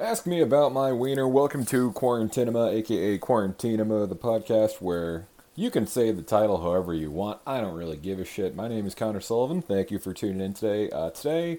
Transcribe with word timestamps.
Ask 0.00 0.26
me 0.26 0.40
about 0.40 0.72
my 0.72 0.92
wiener. 0.92 1.28
Welcome 1.28 1.66
to 1.66 1.92
Quarantinema, 1.92 2.72
aka 2.72 3.18
Quarantinema, 3.18 4.08
the 4.08 4.16
podcast 4.16 4.80
where 4.80 5.26
you 5.54 5.70
can 5.70 5.86
say 5.86 6.10
the 6.10 6.22
title 6.22 6.62
however 6.62 6.94
you 6.94 7.10
want. 7.10 7.42
I 7.46 7.60
don't 7.60 7.74
really 7.74 7.98
give 7.98 8.18
a 8.18 8.24
shit. 8.24 8.56
My 8.56 8.66
name 8.66 8.86
is 8.86 8.94
Connor 8.94 9.20
Sullivan. 9.20 9.60
Thank 9.60 9.90
you 9.90 9.98
for 9.98 10.14
tuning 10.14 10.40
in 10.40 10.54
today. 10.54 10.88
Uh, 10.88 11.10
today 11.10 11.58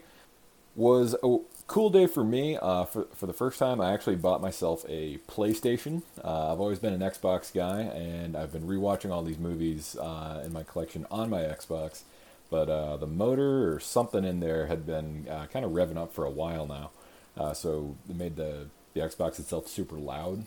was 0.75 1.15
a 1.21 1.37
cool 1.67 1.91
day 1.91 2.07
for 2.07 2.23
me. 2.23 2.57
Uh, 2.57 2.85
for, 2.85 3.05
for 3.13 3.27
the 3.27 3.33
first 3.33 3.59
time, 3.59 3.79
I 3.79 3.93
actually 3.93 4.15
bought 4.15 4.41
myself 4.41 4.85
a 4.89 5.19
PlayStation. 5.27 6.01
Uh, 6.23 6.51
I've 6.51 6.59
always 6.59 6.79
been 6.79 6.93
an 6.93 7.01
Xbox 7.01 7.53
guy, 7.53 7.81
and 7.81 8.35
I've 8.35 8.51
been 8.51 8.63
rewatching 8.65 9.11
all 9.11 9.21
these 9.21 9.37
movies 9.37 9.95
uh, 9.97 10.41
in 10.43 10.51
my 10.51 10.63
collection 10.63 11.05
on 11.11 11.29
my 11.29 11.41
Xbox. 11.41 12.01
But 12.49 12.69
uh, 12.69 12.97
the 12.97 13.05
motor 13.05 13.71
or 13.71 13.79
something 13.79 14.25
in 14.25 14.39
there 14.39 14.65
had 14.65 14.87
been 14.87 15.27
uh, 15.29 15.45
kind 15.45 15.63
of 15.63 15.73
revving 15.73 15.97
up 15.97 16.11
for 16.11 16.25
a 16.25 16.31
while 16.31 16.65
now. 16.65 16.89
Uh, 17.37 17.53
so 17.53 17.95
it 18.09 18.15
made 18.15 18.35
the, 18.35 18.67
the 18.93 18.99
Xbox 18.99 19.39
itself 19.39 19.67
super 19.67 19.95
loud 19.95 20.45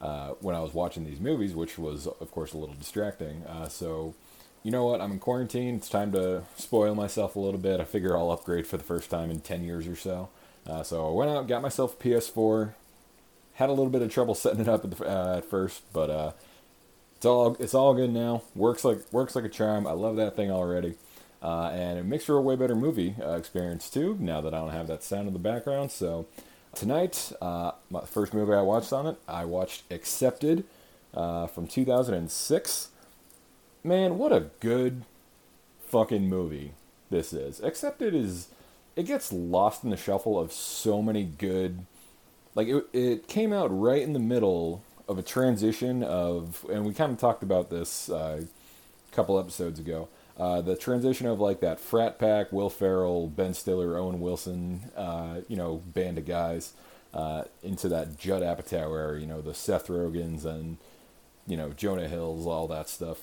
uh, 0.00 0.30
when 0.40 0.54
I 0.54 0.60
was 0.60 0.74
watching 0.74 1.04
these 1.04 1.20
movies, 1.20 1.54
which 1.54 1.78
was, 1.78 2.06
of 2.06 2.30
course, 2.30 2.52
a 2.52 2.58
little 2.58 2.74
distracting. 2.74 3.44
Uh, 3.44 3.68
so, 3.68 4.14
you 4.62 4.70
know 4.70 4.86
what? 4.86 5.00
I'm 5.00 5.12
in 5.12 5.18
quarantine. 5.18 5.76
It's 5.76 5.88
time 5.88 6.12
to 6.12 6.44
spoil 6.56 6.94
myself 6.94 7.36
a 7.36 7.40
little 7.40 7.60
bit. 7.60 7.80
I 7.80 7.84
figure 7.84 8.16
I'll 8.16 8.30
upgrade 8.30 8.66
for 8.66 8.76
the 8.76 8.84
first 8.84 9.10
time 9.10 9.30
in 9.30 9.40
10 9.40 9.62
years 9.64 9.86
or 9.86 9.96
so. 9.96 10.28
Uh, 10.66 10.82
so 10.82 11.08
I 11.08 11.12
went 11.12 11.30
out, 11.30 11.48
got 11.48 11.62
myself 11.62 11.94
a 11.98 12.08
PS4. 12.08 12.74
Had 13.54 13.68
a 13.68 13.72
little 13.72 13.90
bit 13.90 14.02
of 14.02 14.12
trouble 14.12 14.34
setting 14.36 14.60
it 14.60 14.68
up 14.68 14.84
at, 14.84 14.90
the, 14.90 15.06
uh, 15.06 15.38
at 15.38 15.44
first, 15.44 15.82
but 15.92 16.10
uh, 16.10 16.32
it's 17.16 17.26
all 17.26 17.54
it's 17.60 17.74
all 17.74 17.92
good 17.92 18.10
now. 18.10 18.42
Works 18.54 18.82
like 18.82 19.00
works 19.12 19.36
like 19.36 19.44
a 19.44 19.50
charm. 19.50 19.86
I 19.86 19.92
love 19.92 20.16
that 20.16 20.36
thing 20.36 20.50
already. 20.50 20.94
Uh, 21.42 21.70
and 21.72 21.98
it 21.98 22.04
makes 22.04 22.24
for 22.24 22.36
a 22.36 22.40
way 22.40 22.54
better 22.54 22.74
movie 22.74 23.16
uh, 23.22 23.32
experience 23.32 23.88
too. 23.88 24.16
Now 24.20 24.40
that 24.42 24.52
I 24.52 24.58
don't 24.58 24.70
have 24.70 24.88
that 24.88 25.02
sound 25.02 25.26
in 25.26 25.32
the 25.32 25.38
background, 25.38 25.90
so 25.90 26.26
tonight, 26.74 27.32
uh, 27.40 27.72
my 27.90 28.02
first 28.02 28.34
movie 28.34 28.52
I 28.52 28.60
watched 28.60 28.92
on 28.92 29.06
it, 29.06 29.16
I 29.26 29.46
watched 29.46 29.84
Accepted 29.90 30.64
uh, 31.14 31.46
from 31.46 31.66
2006. 31.66 32.88
Man, 33.82 34.18
what 34.18 34.32
a 34.32 34.50
good 34.60 35.04
fucking 35.86 36.28
movie 36.28 36.72
this 37.08 37.32
is. 37.32 37.60
Accepted 37.62 38.14
is 38.14 38.48
it 38.94 39.04
gets 39.04 39.32
lost 39.32 39.82
in 39.82 39.90
the 39.90 39.96
shuffle 39.96 40.38
of 40.38 40.52
so 40.52 41.00
many 41.00 41.24
good. 41.24 41.86
Like 42.54 42.68
it, 42.68 42.86
it 42.92 43.28
came 43.28 43.52
out 43.52 43.68
right 43.68 44.02
in 44.02 44.12
the 44.12 44.18
middle 44.18 44.82
of 45.08 45.18
a 45.18 45.22
transition 45.22 46.02
of, 46.02 46.66
and 46.70 46.84
we 46.84 46.92
kind 46.92 47.12
of 47.12 47.18
talked 47.18 47.42
about 47.42 47.70
this 47.70 48.10
uh, 48.10 48.42
a 48.42 49.14
couple 49.14 49.38
episodes 49.38 49.80
ago 49.80 50.08
uh, 50.40 50.62
the 50.62 50.74
transition 50.74 51.26
of 51.26 51.38
like 51.38 51.60
that 51.60 51.78
frat 51.78 52.18
pack, 52.18 52.50
Will 52.50 52.70
Ferrell, 52.70 53.26
Ben 53.26 53.52
Stiller, 53.52 53.98
Owen 53.98 54.20
Wilson, 54.20 54.90
uh, 54.96 55.42
you 55.48 55.56
know, 55.56 55.82
band 55.84 56.16
of 56.16 56.24
guys, 56.24 56.72
uh, 57.12 57.44
into 57.62 57.90
that 57.90 58.18
Judd 58.18 58.40
Apatow 58.40 58.98
era, 58.98 59.20
you 59.20 59.26
know, 59.26 59.42
the 59.42 59.52
Seth 59.52 59.88
Rogens 59.88 60.46
and, 60.46 60.78
you 61.46 61.58
know, 61.58 61.74
Jonah 61.74 62.08
Hills, 62.08 62.46
all 62.46 62.66
that 62.68 62.88
stuff. 62.88 63.18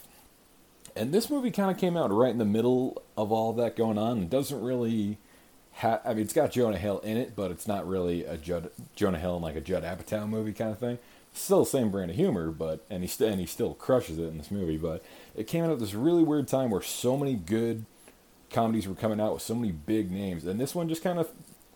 And 0.95 1.11
this 1.11 1.27
movie 1.27 1.49
kind 1.49 1.71
of 1.71 1.79
came 1.79 1.97
out 1.97 2.11
right 2.11 2.29
in 2.29 2.37
the 2.37 2.45
middle 2.45 3.01
of 3.17 3.31
all 3.31 3.51
that 3.53 3.75
going 3.75 3.97
on. 3.97 4.21
It 4.21 4.29
doesn't 4.29 4.61
really 4.61 5.17
have, 5.71 6.01
I 6.05 6.13
mean, 6.13 6.23
it's 6.23 6.33
got 6.33 6.51
Jonah 6.51 6.77
Hill 6.77 6.99
in 6.99 7.17
it, 7.17 7.35
but 7.35 7.49
it's 7.49 7.67
not 7.67 7.87
really 7.87 8.25
a 8.25 8.37
Judd, 8.37 8.69
Jonah 8.95 9.17
Hill 9.17 9.37
and 9.37 9.43
like 9.43 9.55
a 9.55 9.61
Judd 9.61 9.81
Apatow 9.81 10.29
movie 10.29 10.53
kind 10.53 10.71
of 10.71 10.77
thing 10.77 10.99
still 11.39 11.59
the 11.59 11.69
same 11.69 11.91
brand 11.91 12.11
of 12.11 12.17
humor, 12.17 12.51
but 12.51 12.85
and 12.89 13.03
he 13.03 13.07
st- 13.07 13.31
and 13.31 13.39
he 13.39 13.45
still 13.45 13.73
crushes 13.73 14.17
it 14.17 14.23
in 14.23 14.37
this 14.37 14.51
movie. 14.51 14.77
But 14.77 15.03
it 15.35 15.47
came 15.47 15.63
out 15.63 15.71
at 15.71 15.79
this 15.79 15.93
really 15.93 16.23
weird 16.23 16.47
time 16.47 16.69
where 16.69 16.81
so 16.81 17.17
many 17.17 17.35
good 17.35 17.85
comedies 18.49 18.87
were 18.87 18.95
coming 18.95 19.19
out 19.19 19.33
with 19.33 19.41
so 19.41 19.55
many 19.55 19.71
big 19.71 20.11
names, 20.11 20.45
and 20.45 20.59
this 20.59 20.75
one 20.75 20.89
just 20.89 21.03
kind 21.03 21.19
of 21.19 21.29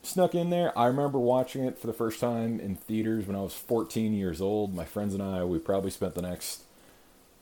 snuck 0.04 0.34
in 0.36 0.50
there. 0.50 0.78
I 0.78 0.88
remember 0.88 1.20
watching 1.20 1.64
it 1.66 1.78
for 1.78 1.88
the 1.88 1.94
first 1.94 2.20
time 2.20 2.60
in 2.60 2.76
theaters 2.76 3.28
when 3.28 3.36
I 3.36 3.42
was 3.42 3.54
14 3.54 4.14
years 4.14 4.42
old. 4.42 4.74
My 4.74 4.86
friends 4.86 5.14
and 5.14 5.22
I, 5.22 5.44
we 5.44 5.60
probably 5.60 5.92
spent 5.92 6.16
the 6.16 6.22
next 6.22 6.64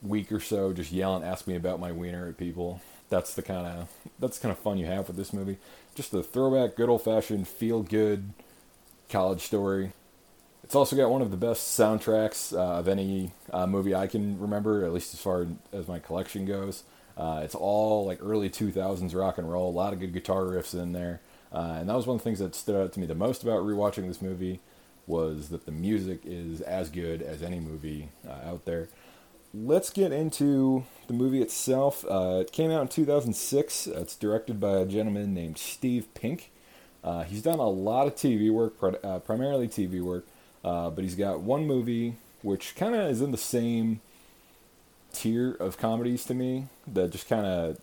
week 0.01 0.31
or 0.31 0.39
so 0.39 0.73
just 0.73 0.91
yelling, 0.91 1.23
"Ask 1.23 1.47
me 1.47 1.55
about 1.55 1.79
my 1.79 1.91
wiener" 1.91 2.27
at 2.27 2.37
people. 2.37 2.81
That's 3.09 3.33
the 3.33 3.41
kind 3.41 3.65
of 3.65 3.89
that's 4.19 4.39
kind 4.39 4.51
of 4.51 4.59
fun 4.59 4.77
you 4.77 4.85
have 4.85 5.07
with 5.07 5.17
this 5.17 5.33
movie. 5.33 5.57
Just 5.95 6.13
a 6.13 6.23
throwback, 6.23 6.75
good 6.75 6.89
old 6.89 7.03
fashioned, 7.03 7.47
feel 7.47 7.81
good 7.81 8.33
college 9.09 9.41
story 9.41 9.91
it's 10.69 10.75
also 10.75 10.95
got 10.95 11.09
one 11.09 11.23
of 11.23 11.31
the 11.31 11.35
best 11.37 11.79
soundtracks 11.79 12.55
uh, 12.55 12.77
of 12.77 12.87
any 12.87 13.31
uh, 13.51 13.65
movie 13.65 13.95
I 13.95 14.05
can 14.05 14.39
remember, 14.39 14.85
at 14.85 14.93
least 14.93 15.15
as 15.15 15.19
far 15.19 15.47
as 15.73 15.87
my 15.87 15.97
collection 15.97 16.45
goes. 16.45 16.83
Uh, 17.17 17.41
it's 17.43 17.55
all 17.55 18.05
like 18.05 18.19
early 18.21 18.51
2000s 18.51 19.15
rock 19.15 19.39
and 19.39 19.51
roll, 19.51 19.71
a 19.71 19.73
lot 19.73 19.93
of 19.93 19.99
good 19.99 20.13
guitar 20.13 20.43
riffs 20.43 20.75
in 20.75 20.91
there. 20.91 21.21
Uh, 21.51 21.77
and 21.79 21.89
that 21.89 21.95
was 21.95 22.05
one 22.05 22.17
of 22.17 22.21
the 22.21 22.23
things 22.23 22.37
that 22.37 22.53
stood 22.53 22.79
out 22.79 22.93
to 22.93 22.99
me 22.99 23.07
the 23.07 23.15
most 23.15 23.41
about 23.41 23.63
rewatching 23.63 24.07
this 24.07 24.21
movie 24.21 24.59
was 25.07 25.49
that 25.49 25.65
the 25.65 25.71
music 25.71 26.19
is 26.23 26.61
as 26.61 26.91
good 26.91 27.23
as 27.23 27.41
any 27.41 27.59
movie 27.59 28.09
uh, 28.27 28.47
out 28.47 28.65
there. 28.65 28.89
Let's 29.51 29.89
get 29.89 30.11
into 30.11 30.85
the 31.07 31.13
movie 31.13 31.41
itself. 31.41 32.05
Uh, 32.07 32.41
it 32.41 32.51
came 32.51 32.69
out 32.69 32.83
in 32.83 32.87
2006. 32.89 33.87
It's 33.87 34.15
directed 34.15 34.59
by 34.59 34.77
a 34.77 34.85
gentleman 34.85 35.33
named 35.33 35.57
Steve 35.57 36.13
Pink. 36.13 36.51
he's 37.25 37.41
done 37.41 37.57
a 37.57 37.67
lot 37.67 38.05
of 38.05 38.13
TV 38.13 38.51
work, 38.51 38.77
primarily 39.25 39.67
TV 39.67 39.99
work. 39.99 40.27
Uh, 40.63 40.89
but 40.89 41.03
he's 41.03 41.15
got 41.15 41.41
one 41.41 41.65
movie 41.65 42.15
which 42.41 42.75
kind 42.75 42.95
of 42.95 43.09
is 43.09 43.21
in 43.21 43.31
the 43.31 43.37
same 43.37 43.99
tier 45.11 45.51
of 45.59 45.77
comedies 45.77 46.23
to 46.25 46.33
me 46.33 46.67
that 46.87 47.11
just 47.11 47.27
kind 47.27 47.45
of 47.45 47.77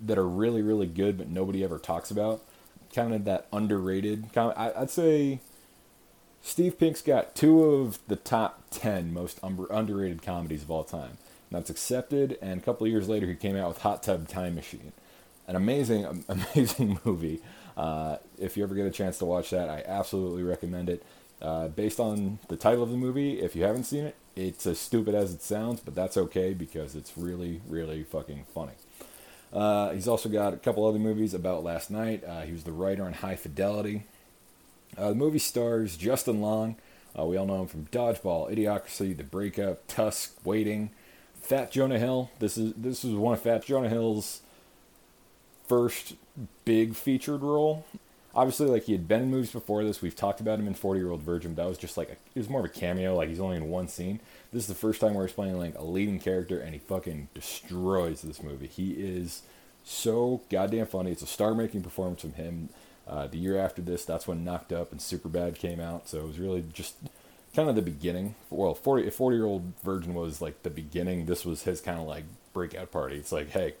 that 0.00 0.16
are 0.16 0.28
really 0.28 0.62
really 0.62 0.86
good 0.86 1.18
but 1.18 1.28
nobody 1.28 1.64
ever 1.64 1.78
talks 1.78 2.10
about. 2.10 2.42
Kind 2.94 3.14
of 3.14 3.24
that 3.24 3.46
underrated. 3.52 4.32
Com- 4.32 4.54
I, 4.56 4.72
I'd 4.74 4.90
say 4.90 5.40
Steve 6.42 6.78
Pink's 6.78 7.02
got 7.02 7.34
two 7.34 7.62
of 7.64 7.98
the 8.08 8.16
top 8.16 8.62
ten 8.70 9.12
most 9.12 9.38
um, 9.42 9.66
underrated 9.70 10.22
comedies 10.22 10.62
of 10.62 10.70
all 10.70 10.84
time. 10.84 11.18
And 11.50 11.58
that's 11.58 11.70
accepted. 11.70 12.38
And 12.42 12.60
a 12.60 12.64
couple 12.64 12.86
of 12.86 12.92
years 12.92 13.08
later, 13.08 13.26
he 13.26 13.34
came 13.34 13.56
out 13.56 13.68
with 13.68 13.78
Hot 13.78 14.02
Tub 14.02 14.28
Time 14.28 14.54
Machine, 14.54 14.92
an 15.46 15.56
amazing, 15.56 16.24
amazing 16.28 16.98
movie. 17.04 17.40
Uh, 17.76 18.16
if 18.38 18.56
you 18.56 18.62
ever 18.64 18.74
get 18.74 18.86
a 18.86 18.90
chance 18.90 19.18
to 19.18 19.24
watch 19.24 19.50
that, 19.50 19.68
I 19.68 19.82
absolutely 19.86 20.42
recommend 20.42 20.90
it. 20.90 21.02
Uh, 21.40 21.68
based 21.68 22.00
on 22.00 22.38
the 22.48 22.56
title 22.56 22.82
of 22.82 22.90
the 22.90 22.96
movie, 22.96 23.40
if 23.40 23.54
you 23.54 23.62
haven't 23.62 23.84
seen 23.84 24.04
it, 24.04 24.16
it's 24.34 24.66
as 24.66 24.78
stupid 24.78 25.14
as 25.14 25.32
it 25.32 25.42
sounds, 25.42 25.80
but 25.80 25.94
that's 25.94 26.16
okay 26.16 26.52
because 26.52 26.94
it's 26.94 27.16
really, 27.16 27.60
really 27.68 28.02
fucking 28.02 28.46
funny. 28.52 28.72
Uh, 29.52 29.90
he's 29.90 30.08
also 30.08 30.28
got 30.28 30.52
a 30.52 30.56
couple 30.56 30.86
other 30.86 30.98
movies 30.98 31.34
about 31.34 31.64
last 31.64 31.90
night. 31.90 32.22
Uh, 32.24 32.42
he 32.42 32.52
was 32.52 32.64
the 32.64 32.72
writer 32.72 33.04
on 33.04 33.14
High 33.14 33.36
Fidelity. 33.36 34.04
Uh, 34.96 35.10
the 35.10 35.14
movie 35.14 35.38
stars 35.38 35.96
Justin 35.96 36.40
Long. 36.40 36.76
Uh, 37.18 37.24
we 37.24 37.36
all 37.36 37.46
know 37.46 37.62
him 37.62 37.66
from 37.66 37.86
Dodgeball, 37.86 38.52
Idiocracy, 38.52 39.16
The 39.16 39.24
Breakup, 39.24 39.86
Tusk, 39.86 40.36
Waiting, 40.44 40.90
Fat 41.40 41.70
Jonah 41.70 41.98
Hill. 41.98 42.30
This 42.38 42.58
is 42.58 42.74
this 42.74 43.04
was 43.04 43.14
one 43.14 43.32
of 43.32 43.40
Fat 43.40 43.64
Jonah 43.64 43.88
Hill's 43.88 44.42
first 45.66 46.14
big 46.64 46.94
featured 46.94 47.42
role 47.42 47.84
obviously 48.34 48.66
like 48.66 48.84
he 48.84 48.92
had 48.92 49.08
been 49.08 49.22
in 49.22 49.30
movies 49.30 49.52
before 49.52 49.84
this. 49.84 50.02
We've 50.02 50.16
talked 50.16 50.40
about 50.40 50.58
him 50.58 50.66
in 50.66 50.74
Forty 50.74 51.00
Year 51.00 51.10
Old 51.10 51.22
Virgin. 51.22 51.54
But 51.54 51.62
that 51.62 51.68
was 51.68 51.78
just 51.78 51.96
like 51.96 52.08
a, 52.08 52.12
it 52.12 52.38
was 52.38 52.48
more 52.48 52.60
of 52.60 52.66
a 52.66 52.70
cameo. 52.70 53.16
Like 53.16 53.28
he's 53.28 53.40
only 53.40 53.56
in 53.56 53.68
one 53.68 53.88
scene. 53.88 54.20
This 54.52 54.62
is 54.62 54.68
the 54.68 54.74
first 54.74 55.00
time 55.00 55.14
where 55.14 55.26
he's 55.26 55.34
playing 55.34 55.58
like 55.58 55.76
a 55.76 55.84
leading 55.84 56.20
character, 56.20 56.58
and 56.60 56.72
he 56.72 56.78
fucking 56.78 57.28
destroys 57.34 58.22
this 58.22 58.42
movie. 58.42 58.66
He 58.66 58.92
is 58.92 59.42
so 59.84 60.42
goddamn 60.50 60.86
funny. 60.86 61.12
It's 61.12 61.22
a 61.22 61.26
star-making 61.26 61.82
performance 61.82 62.20
from 62.20 62.34
him. 62.34 62.68
Uh, 63.06 63.26
the 63.26 63.38
year 63.38 63.58
after 63.58 63.80
this, 63.80 64.04
that's 64.04 64.28
when 64.28 64.44
Knocked 64.44 64.72
Up 64.72 64.92
and 64.92 65.00
Superbad 65.00 65.54
came 65.54 65.80
out. 65.80 66.08
So 66.08 66.18
it 66.18 66.26
was 66.26 66.38
really 66.38 66.62
just 66.72 66.96
kind 67.54 67.70
of 67.70 67.74
the 67.74 67.82
beginning. 67.82 68.34
Well, 68.50 68.74
40, 68.74 69.08
40 69.08 69.36
year 69.36 69.46
old 69.46 69.72
virgin 69.82 70.12
was 70.12 70.42
like 70.42 70.62
the 70.62 70.70
beginning. 70.70 71.24
This 71.24 71.44
was 71.44 71.62
his 71.62 71.80
kind 71.80 71.98
of 71.98 72.06
like 72.06 72.24
breakout 72.52 72.92
party. 72.92 73.16
It's 73.16 73.32
like, 73.32 73.48
hey, 73.50 73.74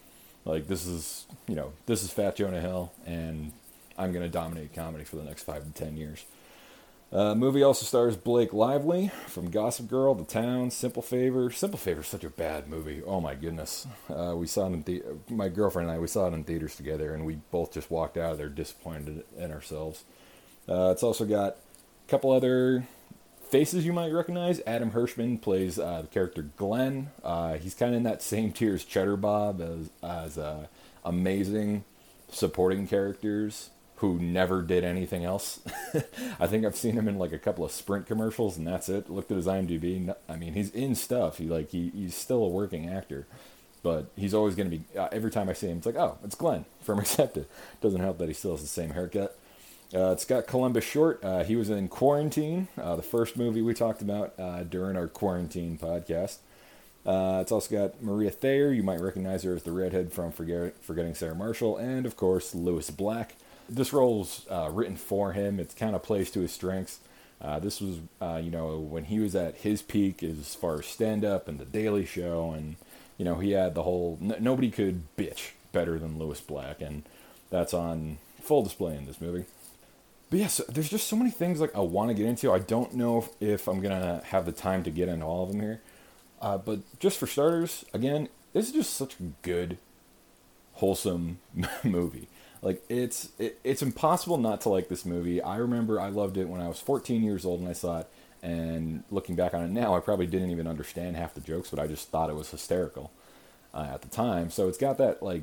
like 0.44 0.66
this 0.66 0.86
is, 0.86 1.26
you 1.46 1.54
know, 1.54 1.72
this 1.86 2.02
is 2.02 2.10
Fat 2.10 2.36
Jonah 2.36 2.60
Hill, 2.60 2.92
and 3.06 3.52
I'm 3.98 4.12
going 4.12 4.24
to 4.24 4.30
dominate 4.30 4.72
comedy 4.72 5.04
for 5.04 5.16
the 5.16 5.24
next 5.24 5.42
five 5.42 5.64
to 5.64 5.70
ten 5.72 5.96
years. 5.96 6.24
Uh, 7.10 7.34
movie 7.34 7.62
also 7.62 7.86
stars 7.86 8.16
Blake 8.16 8.52
Lively 8.52 9.10
from 9.26 9.50
Gossip 9.50 9.88
Girl, 9.88 10.14
The 10.14 10.24
Town, 10.24 10.70
Simple 10.70 11.00
Favor. 11.02 11.50
Simple 11.50 11.78
Favor 11.78 12.02
is 12.02 12.06
such 12.06 12.22
a 12.22 12.28
bad 12.28 12.68
movie. 12.68 13.02
Oh 13.02 13.18
my 13.20 13.34
goodness. 13.34 13.86
Uh, 14.10 14.34
we 14.36 14.46
saw 14.46 14.66
it 14.66 14.72
in 14.74 14.82
the- 14.82 15.02
my 15.30 15.48
girlfriend 15.48 15.88
and 15.88 15.96
I. 15.96 16.00
We 16.00 16.06
saw 16.06 16.28
it 16.28 16.34
in 16.34 16.44
theaters 16.44 16.76
together, 16.76 17.14
and 17.14 17.24
we 17.24 17.36
both 17.50 17.72
just 17.72 17.90
walked 17.90 18.18
out 18.18 18.32
of 18.32 18.38
there 18.38 18.50
disappointed 18.50 19.24
in 19.38 19.50
ourselves. 19.50 20.04
Uh, 20.68 20.90
it's 20.92 21.02
also 21.02 21.24
got 21.24 21.52
a 22.06 22.10
couple 22.10 22.30
other 22.30 22.86
faces 23.48 23.86
you 23.86 23.94
might 23.94 24.12
recognize. 24.12 24.60
Adam 24.66 24.90
Herschman 24.90 25.40
plays 25.40 25.78
uh, 25.78 26.02
the 26.02 26.08
character 26.08 26.42
Glenn. 26.58 27.08
Uh, 27.24 27.54
he's 27.54 27.72
kind 27.74 27.92
of 27.94 27.96
in 27.96 28.02
that 28.02 28.20
same 28.20 28.52
tier 28.52 28.74
as 28.74 28.84
Cheddar 28.84 29.16
Bob 29.16 29.62
as 29.62 29.88
as 30.02 30.36
uh, 30.36 30.66
amazing 31.06 31.84
supporting 32.30 32.86
characters 32.86 33.70
who 33.98 34.18
never 34.18 34.62
did 34.62 34.84
anything 34.84 35.24
else. 35.24 35.60
I 36.40 36.46
think 36.46 36.64
I've 36.64 36.76
seen 36.76 36.94
him 36.94 37.08
in 37.08 37.18
like 37.18 37.32
a 37.32 37.38
couple 37.38 37.64
of 37.64 37.72
Sprint 37.72 38.06
commercials, 38.06 38.56
and 38.56 38.66
that's 38.66 38.88
it. 38.88 39.10
Looked 39.10 39.30
at 39.30 39.36
his 39.36 39.46
IMDb. 39.46 40.14
I 40.28 40.36
mean, 40.36 40.54
he's 40.54 40.70
in 40.70 40.94
stuff. 40.94 41.38
He 41.38 41.46
like 41.46 41.70
he, 41.70 41.90
he's 41.90 42.14
still 42.14 42.44
a 42.44 42.48
working 42.48 42.88
actor, 42.88 43.26
but 43.82 44.10
he's 44.16 44.34
always 44.34 44.54
going 44.54 44.70
to 44.70 44.76
be. 44.78 44.84
Uh, 44.98 45.08
every 45.10 45.30
time 45.30 45.48
I 45.48 45.52
see 45.52 45.66
him, 45.68 45.78
it's 45.78 45.86
like, 45.86 45.96
oh, 45.96 46.18
it's 46.24 46.36
Glenn 46.36 46.64
from 46.80 46.98
Accepted. 47.00 47.46
Doesn't 47.80 48.00
help 48.00 48.18
that 48.18 48.28
he 48.28 48.34
still 48.34 48.52
has 48.52 48.60
the 48.60 48.68
same 48.68 48.90
haircut. 48.90 49.36
Uh, 49.92 50.10
it's 50.12 50.24
got 50.26 50.46
Columbus 50.46 50.84
Short. 50.84 51.24
Uh, 51.24 51.42
he 51.44 51.56
was 51.56 51.70
in 51.70 51.88
Quarantine, 51.88 52.68
uh, 52.80 52.94
the 52.94 53.02
first 53.02 53.36
movie 53.38 53.62
we 53.62 53.72
talked 53.72 54.02
about 54.02 54.34
uh, 54.38 54.62
during 54.62 54.96
our 54.96 55.08
quarantine 55.08 55.78
podcast. 55.78 56.36
Uh, 57.06 57.38
it's 57.40 57.50
also 57.50 57.74
got 57.74 58.02
Maria 58.02 58.30
Thayer. 58.30 58.70
You 58.70 58.82
might 58.82 59.00
recognize 59.00 59.42
her 59.44 59.54
as 59.54 59.62
the 59.62 59.72
redhead 59.72 60.12
from 60.12 60.30
Forget- 60.30 60.76
Forgetting 60.82 61.14
Sarah 61.14 61.34
Marshall, 61.34 61.78
and 61.78 62.04
of 62.04 62.16
course 62.16 62.54
Lewis 62.54 62.90
Black. 62.90 63.34
This 63.68 63.92
role's 63.92 64.46
uh, 64.50 64.70
written 64.72 64.96
for 64.96 65.32
him. 65.32 65.60
It 65.60 65.74
kind 65.76 65.94
of 65.94 66.02
plays 66.02 66.30
to 66.32 66.40
his 66.40 66.52
strengths. 66.52 67.00
this 67.60 67.80
was, 67.80 67.98
you 68.42 68.50
know, 68.50 68.78
when 68.78 69.04
he 69.04 69.20
was 69.20 69.34
at 69.36 69.56
his 69.56 69.82
peak 69.82 70.22
as 70.22 70.54
far 70.54 70.78
as 70.78 70.86
stand-up 70.86 71.48
and 71.48 71.58
The 71.58 71.64
Daily 71.64 72.06
Show, 72.06 72.52
and 72.52 72.76
you 73.18 73.24
know 73.24 73.36
he 73.36 73.52
had 73.52 73.74
the 73.74 73.82
whole. 73.82 74.18
N- 74.22 74.36
nobody 74.40 74.70
could 74.70 75.02
bitch 75.16 75.50
better 75.72 75.98
than 75.98 76.18
Lewis 76.18 76.40
Black, 76.40 76.80
and 76.80 77.02
that's 77.50 77.74
on 77.74 78.18
full 78.40 78.62
display 78.62 78.96
in 78.96 79.06
this 79.06 79.20
movie. 79.20 79.44
But 80.30 80.40
yes, 80.40 80.58
yeah, 80.58 80.66
so 80.66 80.72
there's 80.72 80.90
just 80.90 81.08
so 81.08 81.16
many 81.16 81.30
things 81.30 81.60
like 81.60 81.74
I 81.74 81.80
want 81.80 82.08
to 82.08 82.14
get 82.14 82.26
into. 82.26 82.52
I 82.52 82.58
don't 82.58 82.94
know 82.94 83.18
if, 83.18 83.28
if, 83.40 83.68
I'm 83.68 83.80
gonna 83.80 84.22
have 84.26 84.44
the 84.44 84.52
time 84.52 84.82
to 84.84 84.90
get 84.90 85.08
into 85.08 85.24
all 85.24 85.44
of 85.44 85.50
them 85.50 85.60
here. 85.60 85.80
Uh, 86.40 86.58
but 86.58 86.80
just 87.00 87.18
for 87.18 87.26
starters, 87.26 87.84
again, 87.94 88.28
this 88.52 88.66
is 88.66 88.72
just 88.72 88.94
such 88.94 89.14
a 89.18 89.22
good, 89.42 89.78
wholesome 90.74 91.38
movie. 91.84 92.28
Like 92.62 92.82
it's 92.88 93.28
it, 93.38 93.58
it's 93.64 93.82
impossible 93.82 94.38
not 94.38 94.60
to 94.62 94.68
like 94.68 94.88
this 94.88 95.04
movie. 95.04 95.40
I 95.40 95.56
remember 95.56 96.00
I 96.00 96.08
loved 96.08 96.36
it 96.36 96.48
when 96.48 96.60
I 96.60 96.68
was 96.68 96.80
14 96.80 97.22
years 97.22 97.44
old 97.44 97.60
and 97.60 97.68
I 97.68 97.72
saw 97.72 98.00
it. 98.00 98.08
And 98.40 99.02
looking 99.10 99.34
back 99.34 99.52
on 99.52 99.64
it 99.64 99.70
now, 99.70 99.96
I 99.96 100.00
probably 100.00 100.26
didn't 100.26 100.50
even 100.50 100.68
understand 100.68 101.16
half 101.16 101.34
the 101.34 101.40
jokes, 101.40 101.70
but 101.70 101.80
I 101.80 101.88
just 101.88 102.08
thought 102.10 102.30
it 102.30 102.36
was 102.36 102.50
hysterical 102.50 103.10
uh, 103.74 103.88
at 103.92 104.02
the 104.02 104.08
time. 104.08 104.50
So 104.50 104.68
it's 104.68 104.78
got 104.78 104.98
that 104.98 105.22
like 105.22 105.42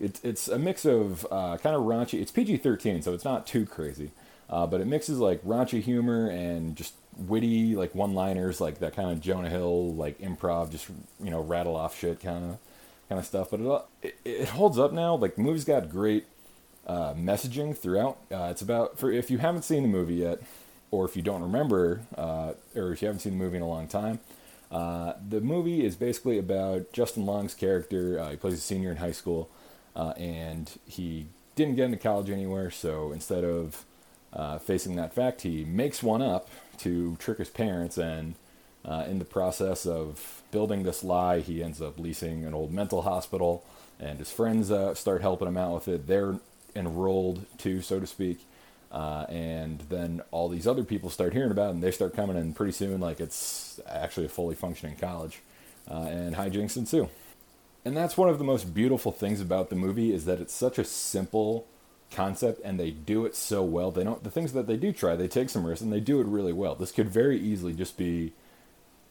it's 0.00 0.20
it's 0.24 0.48
a 0.48 0.58
mix 0.58 0.84
of 0.84 1.26
uh, 1.30 1.58
kind 1.58 1.76
of 1.76 1.82
raunchy. 1.82 2.20
It's 2.20 2.30
PG 2.30 2.58
thirteen, 2.58 3.02
so 3.02 3.12
it's 3.14 3.24
not 3.24 3.46
too 3.46 3.66
crazy, 3.66 4.10
uh, 4.48 4.66
but 4.66 4.80
it 4.80 4.86
mixes 4.86 5.18
like 5.18 5.42
raunchy 5.44 5.82
humor 5.82 6.28
and 6.28 6.76
just 6.76 6.94
witty 7.16 7.76
like 7.76 7.94
one 7.94 8.14
liners, 8.14 8.60
like 8.60 8.78
that 8.78 8.94
kind 8.94 9.10
of 9.10 9.20
Jonah 9.20 9.50
Hill 9.50 9.94
like 9.94 10.18
improv, 10.18 10.70
just 10.70 10.88
you 11.22 11.30
know 11.30 11.40
rattle 11.40 11.76
off 11.76 11.98
shit 11.98 12.20
kind 12.20 12.44
of 12.44 12.58
kind 13.12 13.20
of 13.20 13.26
stuff. 13.26 13.50
But 13.50 13.88
it, 14.02 14.18
it, 14.24 14.48
holds 14.48 14.78
up 14.78 14.92
now. 14.92 15.14
Like 15.14 15.36
the 15.36 15.42
movie's 15.42 15.64
got 15.64 15.90
great 15.90 16.26
uh, 16.86 17.14
messaging 17.14 17.76
throughout. 17.76 18.18
Uh, 18.30 18.48
it's 18.50 18.62
about 18.62 18.98
for 18.98 19.12
if 19.12 19.30
you 19.30 19.38
haven't 19.38 19.62
seen 19.62 19.82
the 19.82 19.88
movie 19.88 20.16
yet, 20.16 20.40
or 20.90 21.04
if 21.04 21.16
you 21.16 21.22
don't 21.22 21.42
remember, 21.42 22.02
uh, 22.16 22.52
or 22.74 22.92
if 22.92 23.02
you 23.02 23.06
haven't 23.06 23.20
seen 23.20 23.38
the 23.38 23.44
movie 23.44 23.56
in 23.56 23.62
a 23.62 23.68
long 23.68 23.86
time. 23.86 24.20
Uh, 24.70 25.12
the 25.28 25.42
movie 25.42 25.84
is 25.84 25.96
basically 25.96 26.38
about 26.38 26.90
Justin 26.94 27.26
Long's 27.26 27.52
character. 27.52 28.26
he 28.30 28.36
plays 28.36 28.54
a 28.54 28.56
senior 28.56 28.90
in 28.90 28.96
high 28.96 29.12
school 29.12 29.50
uh, 29.94 30.14
and 30.16 30.78
he 30.86 31.26
didn't 31.54 31.76
get 31.76 31.84
into 31.84 31.98
college 31.98 32.30
anywhere. 32.30 32.70
So 32.70 33.12
instead 33.12 33.44
of 33.44 33.84
uh, 34.32 34.58
facing 34.58 34.96
that 34.96 35.14
fact, 35.14 35.42
he 35.42 35.64
makes 35.64 36.02
one 36.02 36.22
up 36.22 36.48
to 36.78 37.16
trick 37.16 37.38
his 37.38 37.50
parents, 37.50 37.98
and 37.98 38.34
uh, 38.84 39.04
in 39.08 39.18
the 39.18 39.24
process 39.24 39.86
of 39.86 40.42
building 40.50 40.82
this 40.82 41.04
lie, 41.04 41.40
he 41.40 41.62
ends 41.62 41.80
up 41.80 41.98
leasing 41.98 42.44
an 42.44 42.54
old 42.54 42.72
mental 42.72 43.02
hospital, 43.02 43.64
and 44.00 44.18
his 44.18 44.30
friends 44.30 44.70
uh, 44.70 44.94
start 44.94 45.20
helping 45.20 45.48
him 45.48 45.56
out 45.56 45.74
with 45.74 45.88
it. 45.88 46.06
They're 46.06 46.36
enrolled 46.74 47.44
too, 47.58 47.82
so 47.82 48.00
to 48.00 48.06
speak. 48.06 48.44
Uh, 48.90 49.24
and 49.30 49.80
then 49.88 50.20
all 50.30 50.48
these 50.48 50.66
other 50.66 50.84
people 50.84 51.08
start 51.08 51.32
hearing 51.32 51.50
about 51.50 51.68
it, 51.68 51.74
and 51.74 51.82
they 51.82 51.90
start 51.90 52.14
coming 52.14 52.36
in 52.36 52.52
pretty 52.52 52.72
soon, 52.72 53.00
like 53.00 53.20
it's 53.20 53.80
actually 53.88 54.26
a 54.26 54.28
fully 54.28 54.54
functioning 54.54 54.96
college, 54.96 55.40
uh, 55.90 56.02
and 56.02 56.36
hijinks 56.36 56.76
ensue 56.76 57.08
and 57.84 57.96
that's 57.96 58.16
one 58.16 58.28
of 58.28 58.38
the 58.38 58.44
most 58.44 58.74
beautiful 58.74 59.12
things 59.12 59.40
about 59.40 59.70
the 59.70 59.76
movie 59.76 60.12
is 60.12 60.24
that 60.24 60.40
it's 60.40 60.54
such 60.54 60.78
a 60.78 60.84
simple 60.84 61.66
concept 62.10 62.60
and 62.64 62.78
they 62.78 62.90
do 62.90 63.24
it 63.24 63.34
so 63.34 63.62
well 63.62 63.90
they 63.90 64.04
don't 64.04 64.22
the 64.22 64.30
things 64.30 64.52
that 64.52 64.66
they 64.66 64.76
do 64.76 64.92
try 64.92 65.16
they 65.16 65.28
take 65.28 65.48
some 65.48 65.64
risks 65.66 65.80
and 65.80 65.92
they 65.92 66.00
do 66.00 66.20
it 66.20 66.26
really 66.26 66.52
well 66.52 66.74
this 66.74 66.92
could 66.92 67.08
very 67.08 67.38
easily 67.38 67.72
just 67.72 67.96
be 67.96 68.32